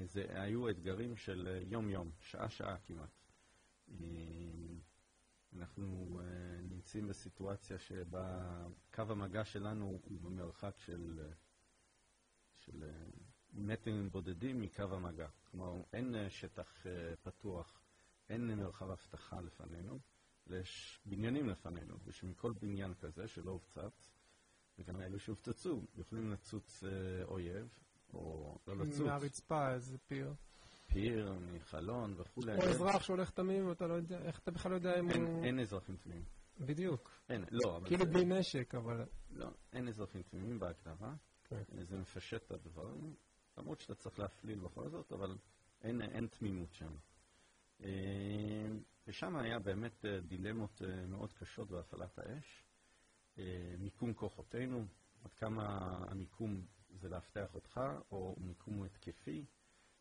זה 0.05 0.27
היו 0.29 0.71
אתגרים 0.71 1.17
של 1.17 1.63
יום-יום, 1.67 2.11
שעה-שעה 2.21 2.77
כמעט. 2.79 3.20
אנחנו 5.57 6.21
נמצאים 6.63 7.09
בסיטואציה 7.09 7.79
שבה 7.79 8.67
קו 8.95 9.03
המגע 9.09 9.45
שלנו 9.45 10.01
הוא 10.05 10.21
במרחק 10.21 10.79
של, 10.79 11.33
של 12.59 12.91
מטרים 13.53 14.11
בודדים 14.11 14.61
מקו 14.61 14.83
המגע. 14.83 15.29
כלומר, 15.45 15.83
אין 15.93 16.15
שטח 16.29 16.87
פתוח, 17.23 17.83
אין 18.29 18.55
מרחב 18.55 18.91
אבטחה 18.91 19.41
לפנינו, 19.41 19.99
ויש 20.47 21.01
בניינים 21.05 21.49
לפנינו, 21.49 21.97
ושמכל 22.05 22.53
בניין 22.53 22.95
כזה 22.95 23.29
שלא 23.29 23.51
הופצץ, 23.51 24.11
וגם 24.79 25.01
אלו 25.01 25.19
שהופצצו, 25.19 25.83
יכולים 25.97 26.33
לצוץ 26.33 26.85
אויב, 27.25 27.69
או 28.13 28.59
לא 28.67 28.77
לצוץ. 28.77 29.01
מהרצפה, 29.01 29.75
איזה 29.75 29.99
פיר. 29.99 30.35
פיר, 30.93 31.33
מחלון 31.53 32.15
וכולי. 32.17 32.57
או 32.57 32.63
אזרח 32.63 33.03
שהולך 33.03 33.31
תמים, 33.31 33.69
ואתה 33.69 33.87
לא 33.87 33.95
יודע, 33.95 34.19
איך 34.23 34.39
אתה 34.39 34.51
בכלל 34.51 34.73
יודע 34.73 34.99
אם 34.99 35.11
הוא... 35.11 35.45
אין 35.45 35.59
אזרחים 35.61 35.97
תמימים. 35.97 36.25
בדיוק. 36.61 37.11
אין, 37.29 37.45
לא, 37.51 37.77
אבל... 37.77 37.89
כאילו 37.89 38.07
בלי 38.07 38.25
נשק, 38.25 38.75
אבל... 38.75 39.05
לא, 39.31 39.51
אין 39.73 39.89
אזרחים 39.89 40.23
תמימים 40.23 40.59
בהגדרה. 40.59 41.15
כן. 41.45 41.63
זה 41.83 41.99
מפשט 41.99 42.43
את 42.47 42.51
הדברים, 42.51 43.15
למרות 43.59 43.81
שאתה 43.81 43.95
צריך 43.95 44.19
להפליל 44.19 44.59
בכל 44.59 44.89
זאת, 44.89 45.13
אבל 45.13 45.39
אין 45.83 46.27
תמימות 46.27 46.75
שם. 46.75 46.93
ושם 49.07 49.37
היה 49.37 49.59
באמת 49.59 50.05
דילמות 50.23 50.83
מאוד 51.09 51.33
קשות 51.33 51.71
בהפעלת 51.71 52.19
האש. 52.19 52.65
מיקום 53.79 54.15
כוחותינו, 54.15 54.87
עד 55.25 55.35
כמה 55.35 55.65
המיקום 56.09 56.67
זה 56.95 57.09
לאבטח 57.09 57.55
אותך, 57.55 57.81
או 58.11 58.37
מיקום 58.39 58.75
הוא 58.75 58.87
התקפי, 58.87 59.45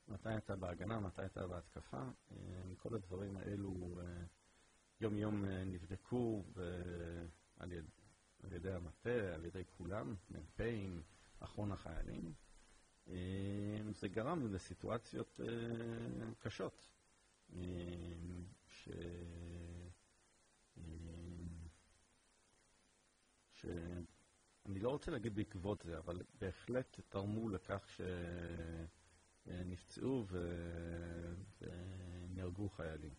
מתי 0.09 0.37
אתה 0.37 0.55
בהגנה, 0.55 0.99
מתי 0.99 1.25
אתה 1.25 1.47
בהתקפה. 1.47 2.03
כל 2.77 2.95
הדברים 2.95 3.37
האלו 3.37 3.99
יום-יום 5.01 5.45
נבדקו 5.45 6.43
על 7.59 7.71
ידי, 7.71 7.87
על 8.43 8.53
ידי 8.53 8.71
המטה, 8.71 9.33
על 9.35 9.45
ידי 9.45 9.63
כולם, 9.77 10.15
מ"פים, 10.29 11.01
אחרון 11.39 11.71
החיילים. 11.71 12.33
זה 13.91 14.07
גרם 14.07 14.53
לסיטואציות 14.53 15.39
קשות. 16.39 16.89
ש... 18.67 18.89
שאני 23.53 24.79
לא 24.79 24.89
רוצה 24.89 25.11
להגיד 25.11 25.35
בעקבות 25.35 25.81
זה, 25.81 25.97
אבל 25.97 26.21
בהחלט 26.41 26.99
תרמו 27.09 27.49
לכך 27.49 27.87
שנפצעו 29.49 30.25
ו... 30.27 30.51
ונהרגו 31.61 32.69
חיילים. 32.69 33.13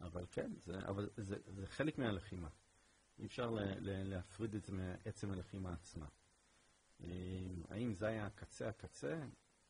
אבל 0.00 0.26
כן, 0.30 0.52
זה, 0.56 0.78
אבל 0.88 1.10
זה, 1.16 1.36
זה 1.46 1.66
חלק 1.66 1.98
מהלחימה. 1.98 2.48
אי 3.18 3.26
אפשר 3.26 3.50
להפריד 3.84 4.54
את 4.54 4.64
זה 4.64 4.72
מעצם 4.72 5.30
הלחימה 5.30 5.72
עצמה. 5.72 6.06
האם 7.68 7.94
זה 7.94 8.06
היה 8.06 8.26
הקצה 8.26 8.68
הקצה? 8.68 9.22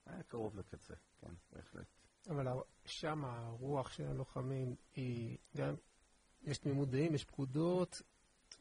היה 0.06 0.22
קרוב 0.22 0.56
לקצה, 0.56 0.94
כן, 1.20 1.34
בהחלט. 1.52 1.86
אבל 2.28 2.46
שם 2.84 3.24
הרוח 3.24 3.90
של 3.90 4.06
הלוחמים 4.06 4.76
היא 4.94 5.38
גם, 5.56 5.74
יש 6.42 6.58
תמימות 6.58 6.90
דעים, 6.90 7.14
יש 7.14 7.24
פקודות, 7.24 8.02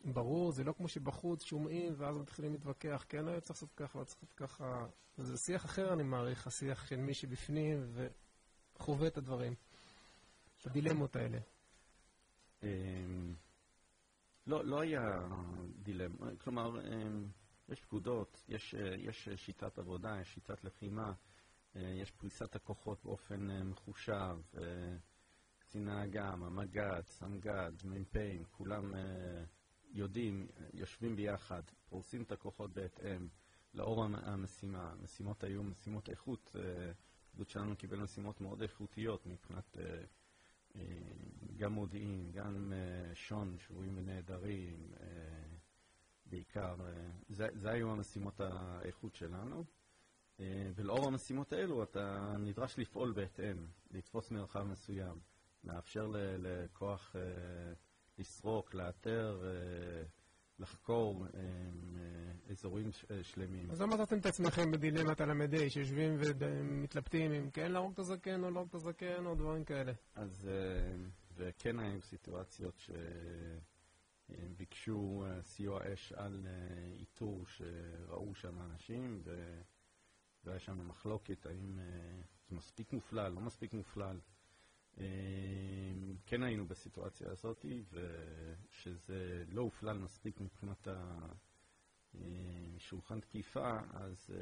ברור, 0.06 0.52
זה 0.52 0.63
לא 0.63 0.73
כמו 0.73 0.88
שבחוץ 0.88 1.43
שומעים 1.43 1.93
ואז 1.97 2.17
מתחילים 2.17 2.52
להתווכח, 2.52 3.06
כן, 3.10 3.25
לא 3.25 3.39
צריך 3.39 3.49
לעשות 3.49 3.73
ככה, 3.73 3.99
לא 3.99 4.04
צריך 4.04 4.21
לעשות 4.23 4.34
ככה. 4.34 4.86
זה 5.17 5.38
שיח 5.38 5.65
אחר, 5.65 5.93
אני 5.93 6.04
מעריך, 6.04 6.47
השיח 6.47 6.86
של 6.86 6.95
מי 6.95 7.13
שבפנים 7.13 7.93
וחווה 8.75 9.08
את 9.08 9.17
הדברים, 9.17 9.56
את 10.62 10.67
הדילמות 10.67 11.15
האלה. 11.15 11.39
לא, 14.47 14.65
לא 14.65 14.82
היה 14.82 15.28
דילמה, 15.84 16.36
כלומר, 16.38 16.80
יש 17.69 17.82
פקודות, 17.82 18.43
יש, 18.47 18.75
יש 18.97 19.30
שיטת 19.36 19.78
עבודה, 19.80 20.17
יש 20.21 20.34
שיטת 20.34 20.63
לחימה, 20.63 21.13
יש 21.75 22.12
פריסת 22.12 22.56
הכוחות 22.56 23.04
באופן 23.04 23.62
מחושב, 23.63 24.38
קצין 25.60 25.88
האג"ם, 25.88 26.43
המג"ד, 26.43 27.02
סמג"ד, 27.06 27.71
מ"פים, 27.84 28.43
כולם 28.52 28.93
יודעים, 29.89 30.47
יושבים 30.73 31.15
ביחד, 31.15 31.62
פורסים 31.89 32.21
את 32.21 32.32
הכוחות 32.32 32.73
בהתאם 32.73 33.28
לאור 33.73 34.04
המשימה. 34.04 34.91
המשימות 34.91 35.43
היו 35.43 35.63
משימות 35.63 36.10
איכות, 36.10 36.56
הגדוד 37.32 37.49
שלנו 37.49 37.75
קיבל 37.75 37.97
משימות 37.97 38.41
מאוד 38.41 38.62
איכותיות 38.62 39.25
מבחינת 39.25 39.78
גם 41.58 41.73
מודיעין, 41.73 42.32
גם 42.32 42.73
שון, 43.13 43.58
שבויים 43.60 43.97
ונעדרים, 43.97 44.91
בעיקר. 46.25 46.75
זה, 47.30 47.47
זה 47.54 47.69
היו 47.69 47.91
המשימות 47.91 48.39
האיכות 48.39 49.15
שלנו. 49.15 49.65
ולאור 50.75 51.08
המשימות 51.08 51.54
האלו 51.54 51.84
אתה 51.84 52.36
נדרש 52.39 52.80
לפעול 52.80 53.12
בהתאם, 53.12 53.67
לתפוס 53.91 54.32
מרחב 54.32 54.63
מסוים, 54.63 55.19
לאפשר 55.63 56.12
לכוח 56.15 57.15
לסרוק, 58.19 58.73
לאתר, 58.73 59.41
לחקור 60.60 61.25
אזורים 62.49 62.89
שלמים. 63.21 63.71
אז 63.71 63.82
למה 63.82 63.95
מצאתם 63.95 64.17
את 64.17 64.25
עצמכם 64.25 64.71
בדילמת 64.71 65.21
הל"ה, 65.21 65.69
שיושבים 65.69 66.17
ומתלבטים 66.19 67.32
אם 67.32 67.49
כן 67.49 67.71
להרוג 67.71 67.93
את 67.93 67.99
הזקן 67.99 68.43
או 68.43 68.45
לא 68.45 68.51
להרוג 68.53 68.67
את 68.69 68.75
הזקן 68.75 69.25
או 69.25 69.36
דברים 69.36 69.63
כאלה? 69.65 69.91
אז 70.15 70.49
וכן 71.36 71.79
היו 71.79 72.01
סיטואציות 72.01 72.82
שביקשו 74.29 75.25
סיוע 75.41 75.93
אש 75.93 76.13
על 76.13 76.47
איתור 76.99 77.45
שראו 77.47 78.36
שם 78.36 78.62
אנשים, 78.62 79.21
והיה 80.43 80.60
שם 80.60 80.88
מחלוקת 80.88 81.45
האם 81.45 81.79
זה 82.49 82.55
מספיק 82.55 82.93
מופלל, 82.93 83.32
לא 83.32 83.41
מספיק 83.41 83.73
מופלל. 83.73 84.19
כן 86.25 86.43
היינו 86.43 86.67
בסיטואציה 86.67 87.32
הזאת, 87.32 87.65
ושזה 87.91 89.43
לא 89.52 89.62
הופלל 89.62 89.97
מספיק 89.97 90.41
מבחינת 90.41 90.88
השולחן 92.15 93.19
תקיפה, 93.19 93.80
אז 93.93 94.34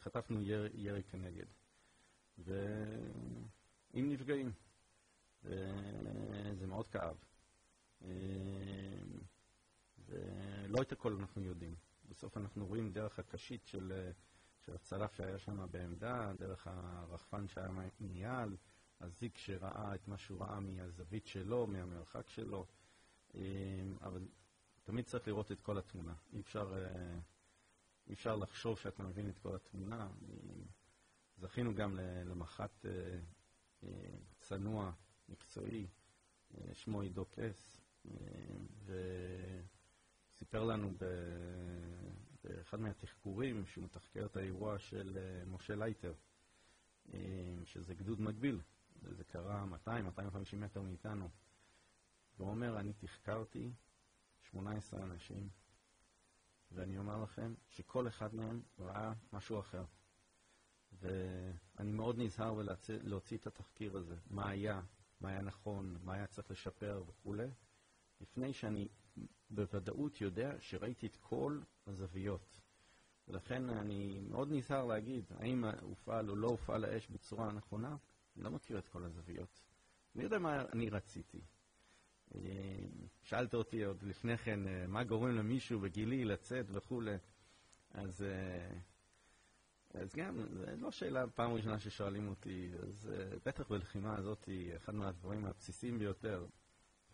חטפנו 0.00 0.40
ירי 0.74 1.02
כנגד. 1.02 1.46
ועם 2.38 4.10
נפגעים. 4.10 4.52
וזה 5.44 6.66
מאוד 6.66 6.88
כאב. 6.88 7.16
ולא 10.06 10.82
את 10.82 10.92
הכל 10.92 11.12
אנחנו 11.12 11.42
יודעים. 11.42 11.74
בסוף 12.08 12.36
אנחנו 12.36 12.66
רואים 12.66 12.92
דרך 12.92 13.18
הקשית 13.18 13.66
של, 13.66 14.10
של 14.64 14.74
הצלף 14.74 15.12
שהיה 15.14 15.38
שם 15.38 15.66
בעמדה, 15.70 16.32
דרך 16.38 16.66
הרחפן 16.66 17.48
שהיה 17.48 17.68
מיעל, 18.00 18.56
הזיק 19.00 19.38
שראה 19.38 19.94
את 19.94 20.08
מה 20.08 20.18
שהוא 20.18 20.40
ראה 20.40 20.60
מהזווית 20.60 21.26
שלו, 21.26 21.66
מהמרחק 21.66 22.28
שלו, 22.28 22.66
אבל 24.00 24.28
תמיד 24.84 25.04
צריך 25.04 25.28
לראות 25.28 25.52
את 25.52 25.60
כל 25.60 25.78
התמונה. 25.78 26.14
אי 26.32 26.40
אפשר, 26.40 26.86
אי 28.08 28.12
אפשר 28.12 28.36
לחשוב 28.36 28.78
שאתה 28.78 29.02
מבין 29.02 29.28
את 29.28 29.38
כל 29.38 29.54
התמונה. 29.56 30.08
זכינו 31.38 31.74
גם 31.74 31.98
למח"ט 32.24 32.86
צנוע, 34.40 34.92
מקצועי, 35.28 35.86
שמו 36.72 37.00
עידו 37.00 37.24
קס, 37.24 37.80
וסיפר 40.28 40.64
לנו 40.64 40.92
באחד 42.44 42.80
מהתחקורים 42.80 43.66
שהוא 43.66 43.84
מתחקר 43.84 44.26
את 44.26 44.36
האירוע 44.36 44.78
של 44.78 45.18
משה 45.46 45.74
לייטר, 45.74 46.14
שזה 47.64 47.94
גדוד 47.94 48.20
מקביל, 48.20 48.60
זה 49.10 49.24
קרה 49.24 49.64
200-250 49.86 49.88
מטר 50.56 50.82
מאיתנו. 50.82 51.28
והוא 52.36 52.50
אומר, 52.50 52.80
אני 52.80 52.92
תחקרתי 52.92 53.70
18 54.42 55.02
אנשים, 55.02 55.48
ואני 56.72 56.98
אומר 56.98 57.22
לכם 57.22 57.54
שכל 57.68 58.08
אחד 58.08 58.34
מהם 58.34 58.62
ראה 58.78 59.12
משהו 59.32 59.60
אחר. 59.60 59.84
ואני 60.92 61.92
מאוד 61.92 62.18
נזהר 62.18 62.62
להוציא 62.88 63.36
את 63.38 63.46
התחקיר 63.46 63.96
הזה, 63.96 64.16
מה 64.30 64.48
היה, 64.48 64.80
מה 65.20 65.28
היה 65.28 65.42
נכון, 65.42 65.96
מה 66.04 66.14
היה 66.14 66.26
צריך 66.26 66.50
לשפר 66.50 67.02
וכולי, 67.06 67.48
לפני 68.20 68.52
שאני 68.52 68.88
בוודאות 69.50 70.20
יודע 70.20 70.52
שראיתי 70.60 71.06
את 71.06 71.16
כל 71.16 71.60
הזוויות. 71.86 72.60
ולכן 73.28 73.68
אני 73.70 74.20
מאוד 74.30 74.48
נזהר 74.52 74.84
להגיד 74.84 75.24
האם 75.38 75.64
הופעל 75.64 76.30
או 76.30 76.36
לא 76.36 76.48
הופעל 76.48 76.84
האש 76.84 77.08
בצורה 77.08 77.52
נכונה, 77.52 77.96
אני 78.36 78.44
לא 78.44 78.50
מכיר 78.50 78.78
את 78.78 78.88
כל 78.88 79.04
הזוויות. 79.04 79.60
אני 80.14 80.24
יודע 80.24 80.38
מה 80.38 80.60
אני 80.72 80.90
רציתי. 80.90 81.40
שאלת 83.22 83.54
אותי 83.54 83.84
עוד 83.84 84.02
לפני 84.02 84.36
כן, 84.38 84.60
מה 84.88 85.04
גורם 85.04 85.30
למישהו 85.36 85.80
בגילי 85.80 86.24
לצאת 86.24 86.66
וכולי, 86.68 87.16
אז, 87.90 88.24
אז 89.94 90.14
גם, 90.14 90.40
זו 90.52 90.64
לא 90.76 90.90
שאלה 90.90 91.26
פעם 91.26 91.52
ראשונה 91.52 91.78
ששואלים 91.78 92.28
אותי, 92.28 92.70
אז 92.82 93.10
בטח 93.44 93.68
בלחימה 93.68 94.16
הזאת 94.18 94.44
היא 94.44 94.76
אחד 94.76 94.94
מהדברים 94.94 95.44
הבסיסיים 95.44 95.98
ביותר. 95.98 96.46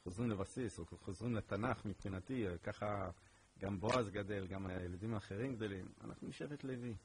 חוזרים 0.03 0.31
לבסיס, 0.31 0.79
או 0.79 0.85
חוזרים 0.87 1.35
לתנ"ך 1.35 1.85
מבחינתי, 1.85 2.47
ככה 2.63 3.11
גם 3.59 3.81
בועז 3.81 4.11
גדל, 4.11 4.47
גם 4.47 4.67
הילדים 4.67 5.15
האחרים 5.15 5.57
גדלים, 5.57 5.93
אנחנו 6.01 6.29
משבט 6.29 6.65
לוי. 6.65 6.97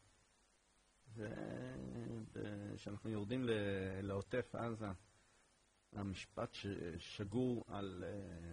וכשאנחנו 2.34 3.10
יורדים 3.10 3.44
לעוטף 4.02 4.56
עזה, 4.56 4.88
המשפט 5.92 6.54
ששגור 6.54 7.64
על 7.68 8.04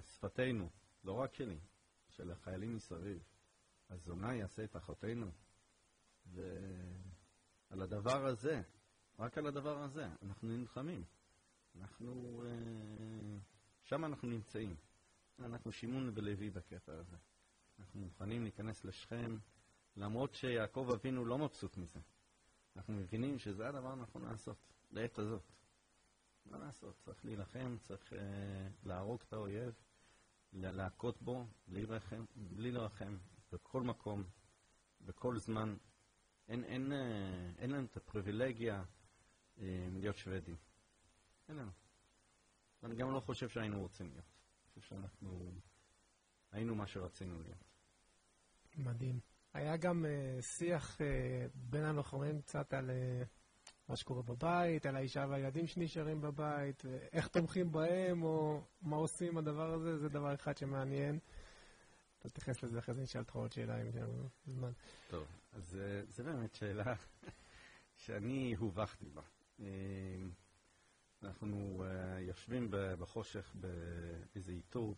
שפתנו, 0.07 0.71
לא 1.05 1.13
רק 1.13 1.35
שלי, 1.35 1.59
של 2.09 2.31
החיילים 2.31 2.75
מסביב, 2.75 3.23
הזונה 3.91 4.35
יעשה 4.35 4.65
את 4.65 4.77
אחותינו. 4.77 5.31
ועל 6.27 7.83
הדבר 7.83 8.27
הזה, 8.27 8.63
רק 9.19 9.39
על 9.39 9.47
הדבר 9.47 9.83
הזה, 9.83 10.07
אנחנו 10.23 10.49
נלחמים. 10.49 11.05
אנחנו, 11.75 12.43
שם 13.83 14.05
אנחנו 14.05 14.29
נמצאים. 14.29 14.77
אנחנו 15.39 15.73
שימון 15.73 16.11
ולוי 16.15 16.51
בקטע 16.51 16.93
הזה. 16.93 17.17
אנחנו 17.79 18.01
מוכנים 18.01 18.43
להיכנס 18.43 18.85
לשכם, 18.85 19.37
למרות 19.97 20.35
שיעקב 20.35 20.89
אבינו 20.95 21.25
לא 21.25 21.39
מבסוט 21.39 21.77
מזה. 21.77 22.01
אנחנו 22.77 22.95
מבינים 22.95 23.39
שזה 23.39 23.69
הדבר 23.69 23.89
הנכון 23.93 24.23
לעשות, 24.23 24.57
לעת 24.91 25.19
הזאת. 25.19 25.43
מה 26.47 26.59
לעשות? 26.59 26.97
צריך 27.01 27.25
להילחם, 27.25 27.77
צריך 27.81 28.13
uh, 28.13 28.17
להרוג 28.85 29.21
את 29.29 29.33
האויב, 29.33 29.75
להכות 30.53 31.23
בו, 31.23 31.47
בלי 31.69 31.85
רחם, 31.85 32.25
בלי 32.37 32.71
לרחם, 32.73 33.17
בכל 33.53 33.83
מקום, 33.83 34.25
בכל 35.01 35.39
זמן. 35.39 35.77
אין, 36.49 36.65
אין, 36.65 36.93
uh, 36.93 37.59
אין 37.59 37.71
לנו 37.71 37.85
את 37.85 37.97
הפריבילגיה 37.97 38.85
uh, 39.57 39.61
להיות 39.93 40.17
שוודים. 40.17 40.57
אין 41.49 41.57
לנו. 41.57 41.71
ואני 42.83 42.95
גם 42.95 43.13
לא 43.13 43.21
חושב 43.21 43.49
שהיינו 43.49 43.81
רוצים 43.81 44.11
להיות. 44.11 44.25
אני 44.25 44.69
חושב 44.69 44.81
שאנחנו 44.81 45.53
היינו 46.53 46.75
מה 46.75 46.87
שרצינו 46.87 47.43
להיות. 47.43 47.65
מדהים. 48.77 49.34
היה 49.55 49.77
גם 49.77 50.05
uh, 50.05 50.43
שיח 50.43 50.97
uh, 50.97 51.01
בין 51.55 51.85
הלוחמים 51.85 52.41
קצת 52.41 52.75
על 52.75 52.91
uh, 52.91 53.27
מה 53.89 53.97
שקורה 53.97 54.23
בבית, 54.23 54.87
על 54.87 54.97
האישה 54.97 55.27
והילדים 55.29 55.67
שנשארים 55.67 56.21
בבית, 56.21 56.83
איך 57.13 57.29
תומכים 57.29 57.73
בהם, 57.73 58.23
או 58.23 58.61
מה 58.83 58.97
עושים 58.97 59.29
עם 59.29 59.39
הדבר 59.39 59.75
הזה, 59.75 59.99
זה 59.99 60.09
דבר 60.09 60.35
אחד 60.35 60.57
שמעניין. 60.57 61.19
אתה 62.19 62.29
תתייחס 62.29 62.63
לזה 62.63 62.79
אחרי 62.79 62.95
זה, 62.95 63.03
נשאל 63.03 63.21
אותך 63.21 63.37
עוד 63.37 63.53
שאלה 63.53 63.83
אם 63.83 63.87
יש 63.87 63.95
זמן. 64.47 64.73
טוב, 65.11 65.27
אז 65.53 65.79
זו 66.09 66.25
באמת 66.25 66.55
שאלה 66.55 66.95
שאני 68.03 68.55
הובכתי 68.59 69.09
בה. 69.09 69.23
אנחנו 71.23 71.85
יושבים 72.19 72.69
בחושך 72.71 73.55
באיזה 73.55 74.53
איתור 74.53 74.95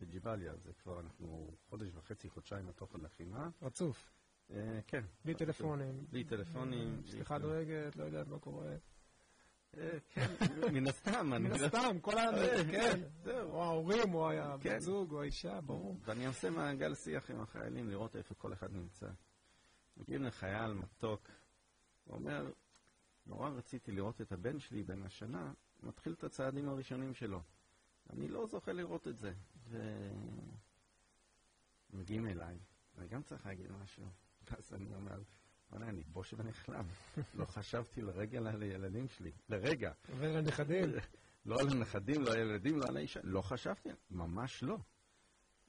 בג'יבליה, 0.00 0.56
זה 0.56 0.72
כבר 0.72 1.00
אנחנו 1.00 1.50
חודש 1.68 1.88
וחצי, 1.94 2.30
חודשיים 2.30 2.68
לתוך 2.68 2.94
הלחימה. 2.94 3.48
רצוף. 3.62 4.10
כן. 4.86 5.04
בלי 5.24 5.34
טלפונים. 5.34 6.06
בלי 6.10 6.24
טלפונים. 6.24 7.02
סליחה 7.06 7.38
דואגת, 7.38 7.96
לא 7.96 8.04
יודעת 8.04 8.28
מה 8.28 8.38
קורה. 8.38 8.76
כן, 10.08 10.26
מן 10.72 10.86
הסתם. 10.86 11.26
מן 11.26 11.52
הסתם, 11.52 11.98
כל 12.00 12.18
ה... 12.18 12.30
כן, 12.70 13.00
זהו, 13.22 13.50
או 13.50 13.62
ההורים, 13.62 14.14
או 14.14 14.30
הבן 14.30 14.78
זוג, 14.78 15.12
או 15.12 15.22
האישה, 15.22 15.60
ברור. 15.60 15.96
ואני 16.04 16.26
עושה 16.26 16.50
מעגל 16.50 16.94
שיח 16.94 17.30
עם 17.30 17.40
החיילים, 17.40 17.90
לראות 17.90 18.16
איפה 18.16 18.34
כל 18.34 18.52
אחד 18.52 18.72
נמצא. 18.72 19.06
מגיעים 19.96 20.22
לחייל 20.22 20.72
מתוק, 20.72 21.28
הוא 22.04 22.16
אומר, 22.16 22.50
נורא 23.26 23.50
רציתי 23.50 23.92
לראות 23.92 24.20
את 24.20 24.32
הבן 24.32 24.58
שלי 24.58 24.82
בן 24.82 25.02
השנה, 25.02 25.52
מתחיל 25.82 26.12
את 26.12 26.24
הצעדים 26.24 26.68
הראשונים 26.68 27.14
שלו. 27.14 27.40
אני 28.10 28.28
לא 28.28 28.46
זוכה 28.46 28.72
לראות 28.72 29.08
את 29.08 29.18
זה. 29.18 29.32
ומגיעים 31.92 32.26
אליי, 32.26 32.58
אני 32.98 33.08
גם 33.08 33.22
צריך 33.22 33.46
להגיד 33.46 33.72
משהו. 33.72 34.04
אז 34.50 34.74
אני 34.74 34.94
אומר, 34.94 35.22
וואלה, 35.70 35.88
אני 35.88 36.02
בוש 36.04 36.34
ונחלם. 36.38 36.86
לא 37.34 37.44
חשבתי 37.44 38.02
לרגע 38.02 38.38
על 38.38 38.62
הילדים 38.62 39.08
שלי. 39.08 39.32
לרגע. 39.48 39.92
ועל 40.18 40.36
הנכדים. 40.36 40.92
לא 41.46 41.60
על 41.60 41.68
הנכדים, 41.68 42.22
לא 42.22 42.30
על 42.30 42.38
הילדים, 42.38 42.78
לא 42.78 42.86
על 42.86 42.96
האישה. 42.96 43.20
לא 43.22 43.42
חשבתי, 43.42 43.88
ממש 44.10 44.62
לא. 44.62 44.78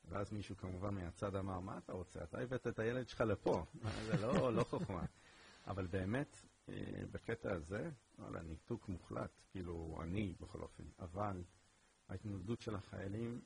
ואז 0.05 0.31
מישהו 0.31 0.57
כמובן 0.57 0.93
מהצד 0.93 1.35
אמר, 1.35 1.59
מה 1.59 1.77
אתה 1.77 1.93
רוצה? 1.93 2.23
אתה 2.23 2.39
הבאת 2.39 2.67
את 2.67 2.79
הילד 2.79 3.09
שלך 3.09 3.21
לפה. 3.21 3.65
זה 4.05 4.17
לא, 4.21 4.53
לא 4.53 4.63
חוכמה. 4.63 5.05
אבל 5.67 5.87
באמת, 5.87 6.41
בקטע 7.11 7.53
הזה, 7.53 7.89
וואלה, 8.19 8.41
ניתוק 8.41 8.89
מוחלט. 8.89 9.43
כאילו, 9.51 9.99
אני 10.03 10.33
בכל 10.39 10.61
אופן. 10.61 10.83
אבל 10.99 11.43
ההתמודדות 12.09 12.61
של 12.61 12.75
החיילים, 12.75 13.41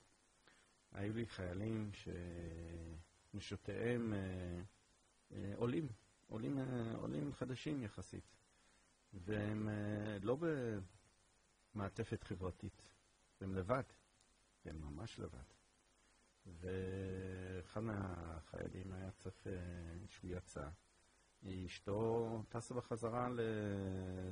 היו 0.91 1.13
לי 1.13 1.25
חיילים 1.25 1.91
שנשותיהם 3.33 4.13
אה, 4.13 4.61
אה, 5.31 5.53
עולים, 5.55 5.87
עולים, 6.27 6.59
אה, 6.59 6.95
עולים 6.95 7.33
חדשים 7.33 7.81
יחסית, 7.83 8.35
והם 9.13 9.69
לא 10.21 10.37
במעטפת 11.75 12.23
חברתית, 12.23 12.81
הם 13.41 13.55
לבד, 13.55 13.83
הם 14.65 14.81
ממש 14.81 15.19
לבד. 15.19 15.43
ואחד 16.45 17.81
מהחיילים 17.81 18.93
היה 18.93 19.11
צריך 19.11 19.47
שהוא 20.07 20.31
יצא. 20.31 20.69
אשתו 21.47 22.43
טסה 22.49 22.73
בחזרה 22.73 23.29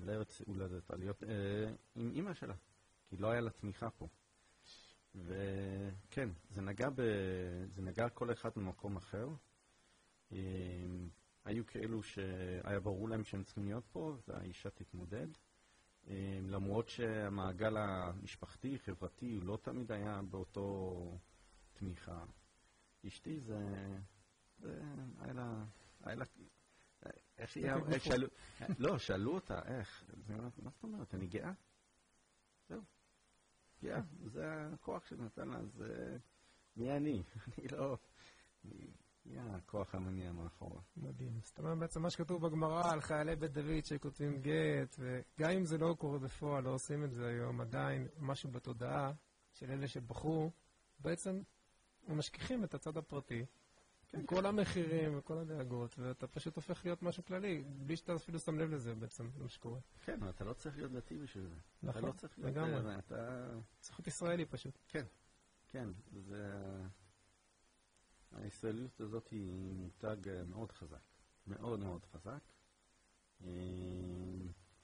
לארץ 0.01 0.41
הולדתה, 0.41 0.95
להיות 0.95 1.23
אה, 1.23 1.73
עם 1.95 2.11
אימא 2.15 2.33
שלה, 2.33 2.53
כי 3.09 3.17
לא 3.17 3.27
היה 3.27 3.41
לה 3.41 3.49
תמיכה 3.49 3.89
פה. 3.89 4.07
וכן, 5.25 6.29
זה 6.49 6.61
נגע, 6.61 6.89
ב... 6.89 7.01
זה 7.75 7.81
נגע 7.81 8.09
כל 8.09 8.31
אחד 8.31 8.49
במקום 8.55 8.95
אחר. 8.97 9.29
היו 11.45 11.65
כאלו 11.67 12.03
שהיה 12.03 12.79
ברור 12.79 13.09
להם 13.09 13.23
שהם 13.23 13.43
צריכים 13.43 13.65
להיות 13.65 13.83
פה, 13.91 14.15
והאישה 14.27 14.69
תתמודד. 14.69 15.27
למרות 16.41 16.89
שהמעגל 16.89 17.77
המשפחתי, 17.77 18.79
חברתי, 18.79 19.33
הוא 19.33 19.43
לא 19.43 19.57
תמיד 19.61 19.91
היה 19.91 20.21
באותו 20.29 21.17
תמיכה. 21.73 22.23
אשתי 23.07 23.39
זה... 23.39 23.87
זה 24.59 24.81
היה 25.19 25.33
לה... 25.33 25.65
היה 26.03 26.15
לה... 26.15 26.25
איך 27.37 27.57
היא... 27.57 27.67
שאלו... 27.99 28.27
לא, 28.79 28.97
שאלו 28.97 29.35
אותה, 29.35 29.61
איך? 29.65 30.03
מה 30.27 30.69
זאת 30.69 30.83
אומרת? 30.83 31.13
אני 31.15 31.27
גאה? 31.27 31.51
גאה. 33.83 34.01
זה 34.25 34.67
הכוח 34.73 35.05
שנתן 35.05 35.47
לה, 35.49 35.57
אז 35.57 35.83
מי 36.77 36.91
אני? 36.91 37.23
אני 37.57 37.67
לא... 37.67 37.97
היא 39.29 39.39
הכוח 39.39 39.95
המניע 39.95 40.31
מאחורה. 40.31 40.81
מדהים. 40.97 41.39
זאת 41.43 41.59
אומרת, 41.59 41.77
בעצם 41.77 42.01
מה 42.01 42.09
שכתוב 42.09 42.47
בגמרא 42.47 42.91
על 42.91 43.01
חיילי 43.01 43.35
בית 43.35 43.51
דוד 43.51 43.85
שכותבים 43.85 44.41
גט, 44.41 44.95
וגם 44.99 45.51
אם 45.51 45.65
זה 45.65 45.77
לא 45.77 45.95
קורה 45.99 46.19
בפועל, 46.19 46.63
לא 46.63 46.69
עושים 46.69 47.03
את 47.03 47.11
זה 47.11 47.27
היום, 47.27 47.61
עדיין 47.61 48.07
משהו 48.19 48.51
בתודעה 48.51 49.11
של 49.53 49.71
אלה 49.71 49.87
שבחרו, 49.87 50.51
בעצם 50.99 51.41
משכיחים 52.07 52.63
את 52.63 52.73
הצד 52.73 52.97
הפרטי, 52.97 53.45
כן, 54.11 54.25
כל. 54.25 54.45
המחירים 54.45 55.17
וכל 55.17 55.37
הדאגות, 55.37 55.99
ואתה 55.99 56.27
פשוט 56.27 56.55
הופך 56.55 56.85
להיות 56.85 57.03
משהו 57.03 57.25
כללי, 57.25 57.63
בלי 57.67 57.95
שאתה 57.95 58.15
אפילו 58.15 58.39
שם 58.39 58.59
לב 58.59 58.71
לזה 58.71 58.95
בעצם, 58.95 59.29
זה 59.37 59.43
מה 59.43 59.49
שקורה. 59.49 59.79
כן, 60.05 60.29
אתה 60.29 60.43
לא 60.43 60.53
צריך 60.53 60.77
להיות 60.77 60.91
דתי 60.91 61.17
בשביל 61.17 61.47
זה. 61.47 61.55
נכון, 61.83 61.99
אתה 61.99 62.07
לא 62.07 62.13
צריך 62.13 62.39
להיות... 62.39 62.57
לגמרי. 62.57 62.99
אתה... 62.99 63.49
צריך 63.79 63.99
להיות 63.99 64.07
ישראלי 64.07 64.45
פשוט. 64.45 64.77
כן, 64.87 65.05
כן, 65.67 65.89
זה... 66.13 66.51
הישראליות 68.31 69.01
הזאת 69.01 69.27
היא 69.27 69.73
מותג 69.73 70.29
אה, 70.29 70.43
מאוד 70.43 70.71
חזק, 70.71 71.03
מאוד 71.47 71.79
מאוד 71.79 72.05
חזק. 72.05 72.41
אה, 73.41 73.47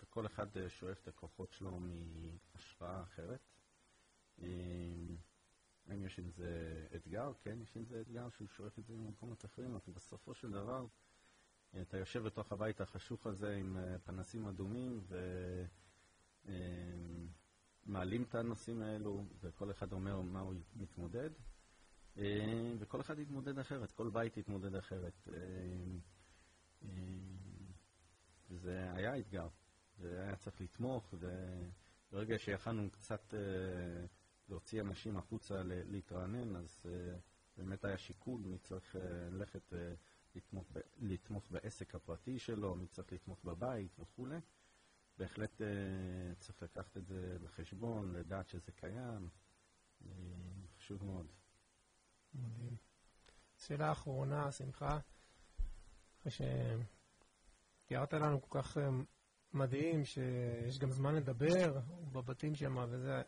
וכל 0.02 0.26
אחד 0.26 0.58
אה, 0.58 0.70
שואף 0.70 1.00
את 1.02 1.08
הכוחות 1.08 1.52
שלו 1.52 1.80
מהשפעה 1.80 3.04
אחרת. 3.04 3.40
האם 5.88 6.06
יש 6.06 6.20
עם 6.20 6.30
זה 6.32 6.86
אתגר? 6.96 7.32
כן, 7.42 7.62
יש 7.62 7.78
עם 7.78 7.86
זה 7.86 8.02
אתגר 8.02 8.30
שהוא 8.30 8.48
שואף 8.48 8.80
את 8.80 8.86
זה 8.86 8.94
ממקומות 8.94 9.46
אחרים, 9.46 9.76
אבל 9.76 9.94
בסופו 9.94 10.34
של 10.34 10.52
דבר 10.52 10.86
אתה 11.82 11.98
יושב 11.98 12.24
בתוך 12.24 12.52
הבית 12.52 12.82
החשוך 12.82 13.28
הזה 13.28 13.56
עם 13.56 13.78
פנסים 14.04 14.48
אדומים 14.48 15.04
ומעלים 17.86 18.24
את 18.24 18.36
הנושאים 18.36 18.82
האלו, 18.82 19.26
וכל 19.42 19.72
אחד 19.72 19.94
אומר 19.94 20.22
מה 20.22 20.40
הוא 20.40 20.54
מתמודד. 20.76 21.30
אה, 22.18 22.74
וכל 22.80 23.02
אחד 23.02 23.20
יתמודד 23.20 23.60
אחרת, 23.60 23.92
כל 23.92 24.10
בית 24.10 24.38
יתמודד 24.38 24.76
אחרת. 24.76 25.28
אה, 25.34 25.38
אה, 26.84 26.90
זה 28.50 28.92
היה 28.94 29.18
אתגר, 29.18 29.48
והיה 30.00 30.36
צריך 30.36 30.62
לתמוך, 30.62 31.14
וברגע 32.12 32.40
שיכלנו 32.40 32.92
קצת 32.92 33.34
להוציא 34.50 34.82
אנשים 34.82 35.18
החוצה 35.18 35.62
להתרענן, 35.66 36.56
אז 36.56 36.86
באמת 37.58 37.86
היה 37.86 37.98
שיקול 37.98 38.42
מי 38.42 38.58
צריך 38.58 38.96
ללכת 39.32 39.74
לתמוך, 40.36 40.72
לתמוך 41.00 41.52
בעסק 41.52 41.96
הפרטי 41.96 42.40
שלו, 42.40 42.76
מי 42.76 42.88
צריך 42.88 43.14
לתמוך 43.14 43.44
בבית 43.44 44.00
וכולי. 44.00 44.38
בהחלט 45.18 45.62
צריך 46.40 46.64
לקחת 46.64 46.98
את 46.98 47.08
זה 47.08 47.38
בחשבון, 47.44 48.14
לדעת 48.14 48.50
שזה 48.50 48.72
קיים, 48.72 49.30
חשוב 50.78 51.04
מאוד. 51.04 51.28
מדהים. 52.34 52.76
שאלה 53.58 53.92
אחרונה, 53.92 54.52
שמחה, 54.52 55.00
אחרי 56.20 56.32
שתיארת 57.86 58.14
לנו 58.14 58.42
כל 58.42 58.60
כך 58.62 58.78
אה, 58.78 58.90
מדהים, 59.54 60.06
שיש 60.06 60.80
גם 60.80 60.92
זמן 60.92 61.16
לדבר 61.16 61.80
בבתים 62.12 62.56
שם, 62.56 62.78
וזה... 62.90 63.22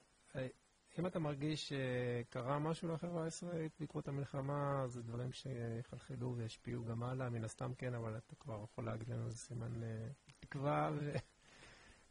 אה, 0.95 0.99
אם 0.99 1.07
אתה 1.07 1.19
מרגיש 1.19 1.73
שקרה 1.73 2.59
משהו 2.59 2.93
לחברה 2.93 3.23
הישראלית 3.23 3.71
בעקבות 3.79 4.07
המלחמה, 4.07 4.83
זה 4.87 5.03
דברים 5.03 5.31
שיחלחלו 5.31 6.35
וישפיעו 6.37 6.85
גם 6.85 7.03
הלאה, 7.03 7.29
מן 7.29 7.43
הסתם 7.43 7.73
כן, 7.73 7.93
אבל 7.93 8.17
אתה 8.17 8.35
כבר 8.35 8.63
יכול 8.63 8.85
להגיד 8.85 9.09
לנו 9.09 9.25
איזה 9.25 9.37
סימן 9.37 9.83
אה, 9.83 10.07
תקווה 10.39 10.91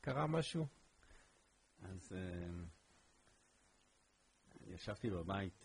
וקרה 0.00 0.26
משהו? 0.26 0.66
אז 1.82 2.12
ישבתי 4.66 5.10
בבית 5.10 5.64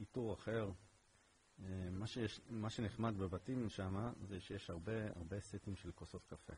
איתור 0.00 0.34
אחר. 0.34 0.70
אה, 1.62 1.90
מה, 1.90 2.06
שיש, 2.06 2.40
מה 2.50 2.70
שנחמד 2.70 3.16
בבתים 3.16 3.68
שם 3.68 4.12
זה 4.28 4.40
שיש 4.40 4.70
הרבה, 4.70 5.06
הרבה 5.16 5.40
סטים 5.40 5.76
של 5.76 5.92
כוסות 5.92 6.24
קפה. 6.26 6.52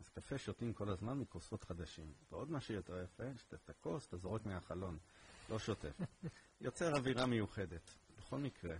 אז 0.00 0.08
קפה 0.08 0.38
שותים 0.38 0.72
כל 0.72 0.88
הזמן 0.88 1.18
מכוסות 1.18 1.64
חדשים. 1.64 2.12
ועוד 2.30 2.50
מה 2.50 2.60
שיותר 2.60 3.02
יפה, 3.02 3.36
שאתה 3.36 3.56
את 3.56 3.70
הכוס 3.70 4.06
אתה 4.06 4.16
זורק 4.16 4.46
מהחלון, 4.46 4.98
לא 5.50 5.58
שוטף. 5.58 6.00
יוצר 6.60 6.96
אווירה 6.96 7.26
מיוחדת. 7.26 7.90
בכל 8.18 8.38
מקרה, 8.38 8.76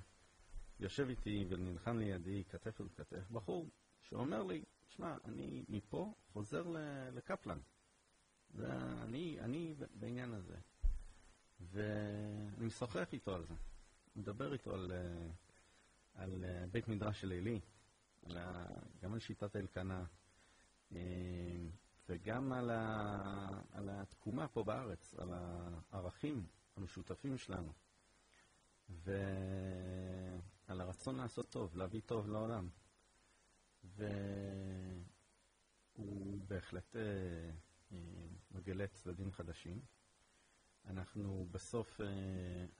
יושב 0.80 1.08
איתי 1.08 1.46
ונלחם 1.48 1.98
לידי 1.98 2.44
כתף 2.44 2.80
אל 2.80 2.88
כתף 2.96 3.30
בחור 3.30 3.70
שאומר 4.00 4.42
לי, 4.42 4.64
שמע, 4.88 5.16
אני 5.24 5.64
מפה 5.68 6.14
חוזר 6.32 6.64
לקפלן. 7.12 7.58
ואני 8.54 9.40
אני 9.40 9.74
בעניין 9.94 10.34
הזה. 10.34 10.56
ואני 11.60 12.66
משוחח 12.66 13.12
איתו 13.12 13.34
על 13.34 13.44
זה. 13.44 13.54
מדבר 14.16 14.52
איתו 14.52 14.74
על, 14.74 14.92
אה, 14.92 15.30
על 16.14 16.44
אה, 16.44 16.66
בית 16.66 16.88
מדרש 16.88 17.20
של 17.20 17.32
עלי, 17.32 17.60
גם 19.02 19.12
על 19.12 19.18
שיטת 19.18 19.56
אלקנה, 19.56 20.04
וגם 22.08 22.52
על, 22.52 22.70
ה, 22.70 23.60
על 23.72 23.88
התקומה 23.92 24.48
פה 24.48 24.64
בארץ, 24.64 25.14
על 25.14 25.32
הערכים 25.32 26.46
המשותפים 26.76 27.38
שלנו, 27.38 27.72
ועל 28.88 30.80
הרצון 30.80 31.16
לעשות 31.16 31.50
טוב, 31.50 31.76
להביא 31.76 32.00
טוב 32.06 32.28
לעולם. 32.28 32.68
והוא 33.84 34.04
בהחלט 36.48 36.96
מגלה 38.50 38.86
צדדים 38.86 39.32
חדשים. 39.32 39.80
אנחנו 40.86 41.46
בסוף, 41.50 42.00
אה, 42.00 42.06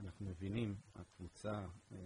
אנחנו 0.00 0.26
מבינים, 0.26 0.76
הקבוצה, 0.94 1.66
אה, 1.92 1.96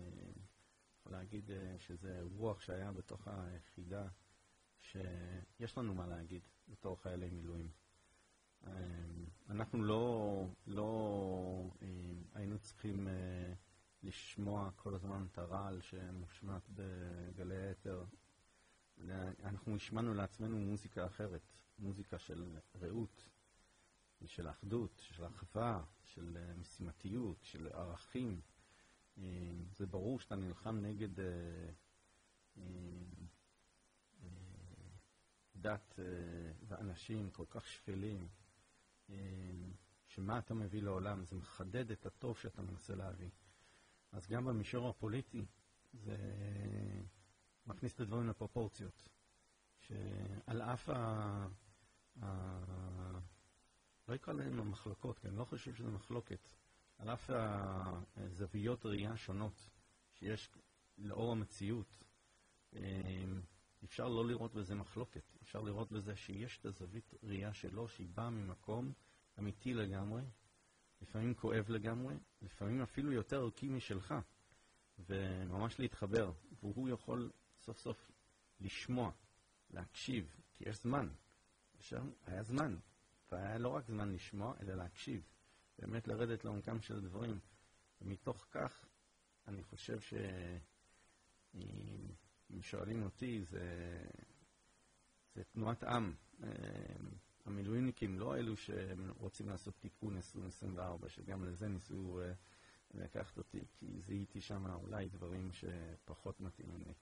יכול 1.01 1.13
להגיד 1.13 1.51
אה, 1.51 1.77
שזה 1.79 2.21
רוח 2.37 2.61
שהיה 2.61 2.93
בתוך 2.93 3.29
היחידה, 3.29 4.09
שיש 4.93 5.79
לנו 5.79 5.95
מה 5.95 6.07
להגיד 6.07 6.43
בתור 6.69 7.03
חיילי 7.03 7.31
מילואים. 7.31 7.69
אנחנו 9.51 9.83
לא, 9.85 10.47
לא 10.67 11.71
היינו 12.35 12.59
צריכים 12.59 13.09
לשמוע 14.03 14.71
כל 14.77 14.95
הזמן 14.95 15.27
את 15.33 15.39
הרעל 15.39 15.81
שמושמט 15.81 16.63
בגלי 16.75 17.69
האתר. 17.69 18.05
אנחנו 19.45 19.77
השמענו 19.77 20.15
לעצמנו 20.15 20.59
מוזיקה 20.59 21.07
אחרת, 21.07 21.43
מוזיקה 21.79 22.19
של 22.19 22.59
רעות, 22.81 23.29
של 24.27 24.51
אחדות, 24.51 25.03
של 25.05 25.27
אחווה, 25.27 25.85
של 26.05 26.37
אה, 26.37 26.55
משימתיות, 26.55 27.37
של 27.43 27.69
ערכים. 27.73 28.41
אה, 29.19 29.23
זה 29.73 29.87
ברור 29.87 30.21
שאתה 30.21 30.37
נלחם 30.37 30.77
נגד 30.77 31.21
אה, 31.21 31.25
דת 35.65 35.99
ואנשים 36.69 37.31
כל 37.31 37.45
כך 37.51 37.67
שפלים, 37.67 38.29
שמה 40.07 40.39
אתה 40.39 40.55
מביא 40.55 40.83
לעולם, 40.83 41.25
זה 41.25 41.37
מחדד 41.37 41.91
את 41.91 42.07
הטוב 42.07 42.39
שאתה 42.39 42.63
מנסה 42.63 42.95
להביא. 42.95 43.31
אז 44.13 44.27
גם 44.27 44.45
במישור 44.45 44.89
הפוליטי 44.89 45.45
זה 45.93 46.17
מכניס 47.67 47.95
את 47.95 48.01
הדברים 48.01 48.29
לפרופורציות, 48.29 49.09
שעל 49.79 50.63
אף 50.63 50.89
ה... 50.89 51.47
לא 54.09 54.15
אקרא 54.15 54.35
להם 54.35 54.61
המחלוקות, 54.61 55.19
כי 55.19 55.29
אני 55.29 55.37
לא 55.37 55.45
חושב 55.45 55.75
שזה 55.75 55.91
מחלוקת. 55.91 56.53
על 56.99 57.11
אף 57.11 57.31
הזוויות 58.17 58.87
ראייה 58.87 59.17
שונות 59.17 59.71
שיש 60.13 60.51
לאור 60.99 61.33
המציאות, 61.33 62.05
אמ, 62.73 62.81
אפשר 63.85 64.09
לא 64.09 64.27
לראות 64.27 64.55
בזה 64.55 64.75
מחלוקת. 64.75 65.23
אפשר 65.43 65.61
לראות 65.61 65.93
בזה 65.93 66.17
שיש 66.17 66.59
את 66.59 66.67
הזווית 66.67 67.15
ראייה 67.23 67.55
שלו, 67.55 67.89
שהיא 67.89 68.09
באה 68.15 68.31
ממקום 68.31 68.93
אמיתי 69.39 69.75
לגמרי, 69.75 70.23
לפעמים 71.03 71.35
כואב 71.35 71.65
לגמרי, 71.69 72.15
לפעמים 72.43 72.83
אפילו 72.83 73.13
יותר 73.13 73.41
ערכי 73.41 73.69
משלך, 73.69 74.15
וממש 74.99 75.81
להתחבר. 75.81 76.33
והוא 76.63 76.89
יכול 76.89 77.31
סוף 77.61 77.79
סוף 77.79 78.11
לשמוע, 78.61 79.13
להקשיב, 79.71 80.37
כי 80.55 80.69
יש 80.69 80.83
זמן. 80.83 81.09
עכשיו, 81.79 82.07
היה 82.27 82.43
זמן. 82.43 82.77
והיה 83.33 83.59
לא 83.59 83.69
רק 83.69 83.87
זמן 83.87 84.13
לשמוע, 84.13 84.55
אלא 84.61 84.75
להקשיב, 84.75 85.29
באמת 85.79 86.09
לרדת 86.09 86.45
לעומקם 86.45 86.81
של 86.81 86.97
הדברים. 86.97 87.39
ומתוך 88.01 88.47
כך, 88.51 88.87
אני 89.49 89.63
חושב 89.63 89.99
שאם 92.49 92.63
שואלים 92.63 93.03
אותי, 93.03 93.45
זה, 93.45 93.67
זה 95.35 95.45
תנועת 95.45 95.85
עם. 95.85 96.15
אה, 96.43 96.49
המילואימניקים, 97.45 98.19
לא 98.19 98.37
אלו 98.37 98.57
שרוצים 98.57 99.49
לעשות 99.49 99.75
תיקון 99.81 100.17
2024, 100.17 101.09
שגם 101.09 101.45
לזה 101.45 101.69
ניסו 101.69 102.21
אה, 102.21 102.33
לקחת 102.95 103.39
אותי, 103.39 103.61
כי 103.73 104.01
זיהיתי 104.01 104.41
שם 104.41 104.67
אולי 104.67 105.09
דברים 105.09 105.51
שפחות 105.53 106.41
מתאימים 106.41 106.83
לי. 106.87 106.95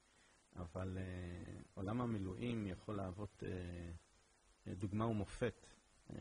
אבל 0.57 0.99
uh, 0.99 1.63
עולם 1.75 2.01
המילואים 2.01 2.67
יכול 2.67 2.97
להוות 2.97 3.43
uh, 3.43 4.71
דוגמה 4.71 5.07
ומופת 5.07 5.67
אה, 6.11 6.17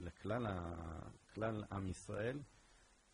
לכלל 0.00 1.64
עם 1.72 1.86
ישראל, 1.86 2.38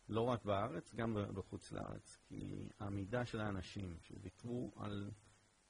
לא 0.09 0.21
רק 0.21 0.45
בארץ, 0.45 0.95
גם 0.95 1.17
בחוץ 1.33 1.71
לארץ. 1.71 2.17
כי 2.27 2.69
העמידה 2.79 3.25
של 3.25 3.39
האנשים 3.39 3.97
שוויתרו 4.01 4.71
על, 4.75 5.11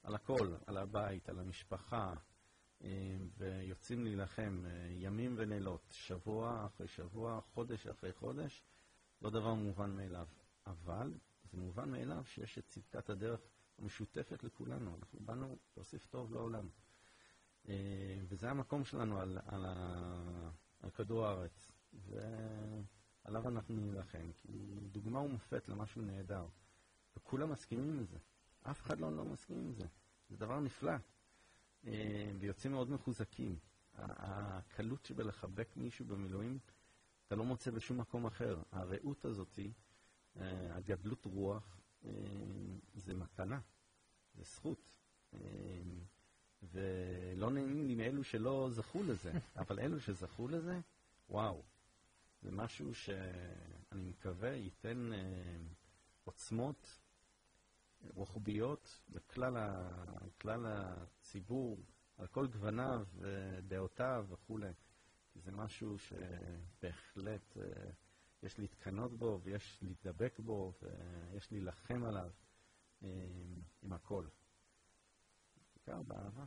על 0.04 0.16
הכל, 0.16 0.56
על 0.66 0.78
הבית, 0.78 1.30
על 1.30 1.39
המשפחה, 1.39 2.14
אה, 2.84 3.18
ויוצאים 3.38 4.04
להילחם 4.04 4.64
אה, 4.66 4.72
ימים 4.91 5.36
ולילות, 5.38 5.91
שבוע 5.91 6.66
אחרי 6.66 6.88
שבוע, 6.88 7.41
חודש 7.41 7.88
אחרי 7.88 8.14
חודש, 8.14 8.64
לא 9.22 9.30
דבר 9.30 9.54
מובן 9.54 9.95
מאליו. 9.95 10.28
אבל 10.68 11.14
זה 11.43 11.58
מובן 11.58 11.91
מאליו 11.91 12.24
שיש 12.26 12.58
את 12.58 12.68
צדקת 12.68 13.10
הדרך 13.10 13.39
המשותפת 13.80 14.43
לכולנו. 14.43 14.95
אנחנו 15.00 15.20
באנו 15.20 15.58
להוסיף 15.78 16.08
טוב 16.08 16.34
לעולם. 16.34 16.70
אה, 17.70 17.74
וזה 18.28 18.50
המקום 18.50 18.86
שלנו 18.86 19.20
על, 19.20 19.38
על, 19.45 19.66
על 20.82 20.89
כדור 20.89 21.26
הארץ. 21.26 21.72
ועליו 21.93 23.47
אנחנו 23.47 23.76
נילחם, 23.76 24.32
כי 24.38 24.76
דוגמה 24.91 25.20
ומופת 25.20 25.70
למשהו 25.70 26.02
נהדר. 26.02 26.45
וכולם 27.18 27.52
מסכימים 27.52 27.89
עם 28.00 28.06
זה. 28.06 28.18
אף 28.64 28.82
אחד 28.82 28.99
לא, 28.99 29.18
לא 29.18 29.26
מסכים 29.26 29.57
עם 29.57 29.74
זה. 29.74 29.86
זה 30.30 30.38
דבר 30.38 30.60
נפלא. 30.60 30.93
אה, 31.88 32.32
ויוצאים 32.39 32.74
מאוד 32.74 32.89
מחוזקים. 32.89 33.60
הקלות 33.95 35.05
שבלחבק 35.05 35.68
מישהו 35.76 36.05
במילואים, 36.05 36.60
אתה 37.28 37.36
לא 37.36 37.45
מוצא 37.45 37.72
בשום 37.72 37.97
מקום 37.97 38.26
אחר. 38.26 38.62
הרעות 38.72 39.26
הזאת, 39.26 39.60
אה, 40.38 40.76
הגדלות 40.76 41.26
רוח, 41.26 41.78
אה, 42.05 42.12
זה 42.93 43.14
מתנה, 43.14 43.60
זה 44.36 44.43
זכות. 44.43 44.89
ולא 46.64 47.51
נהנים 47.51 47.88
לי 47.88 47.95
מאלו 47.95 48.24
שלא 48.24 48.70
זכו 48.72 49.03
לזה, 49.03 49.32
אבל 49.62 49.80
אלו 49.80 49.99
שזכו 49.99 50.47
לזה, 50.47 50.80
וואו, 51.30 51.64
זה 52.41 52.51
משהו 52.51 52.95
שאני 52.95 54.03
מקווה 54.10 54.49
ייתן 54.49 55.12
עוצמות 56.24 56.99
רוחביות 58.14 59.02
לכלל 59.10 60.66
הציבור, 60.68 61.86
על 62.18 62.28
כל 62.28 62.47
גווניו 62.47 63.06
ודעותיו 63.16 64.26
וכולי. 64.30 64.72
זה 65.36 65.52
משהו 65.52 65.97
שבהחלט 66.00 67.58
אה, 67.58 67.64
יש 68.43 68.60
להתקנות 68.60 69.18
בו 69.18 69.39
ויש 69.43 69.80
להתדבק 69.82 70.39
בו 70.39 70.74
ויש 70.82 71.52
להילחם 71.52 72.04
עליו 72.04 72.32
אה, 73.04 73.10
עם 73.82 73.93
הכל. 73.93 74.26
בעיקר 75.76 76.02
באהבה. 76.02 76.45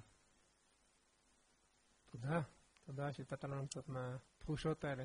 תודה. 2.10 2.42
תודה 2.86 3.12
שנתת 3.12 3.44
לנו 3.44 3.66
קצת 3.66 3.88
מהתחושות 3.88 4.84
האלה. 4.84 5.04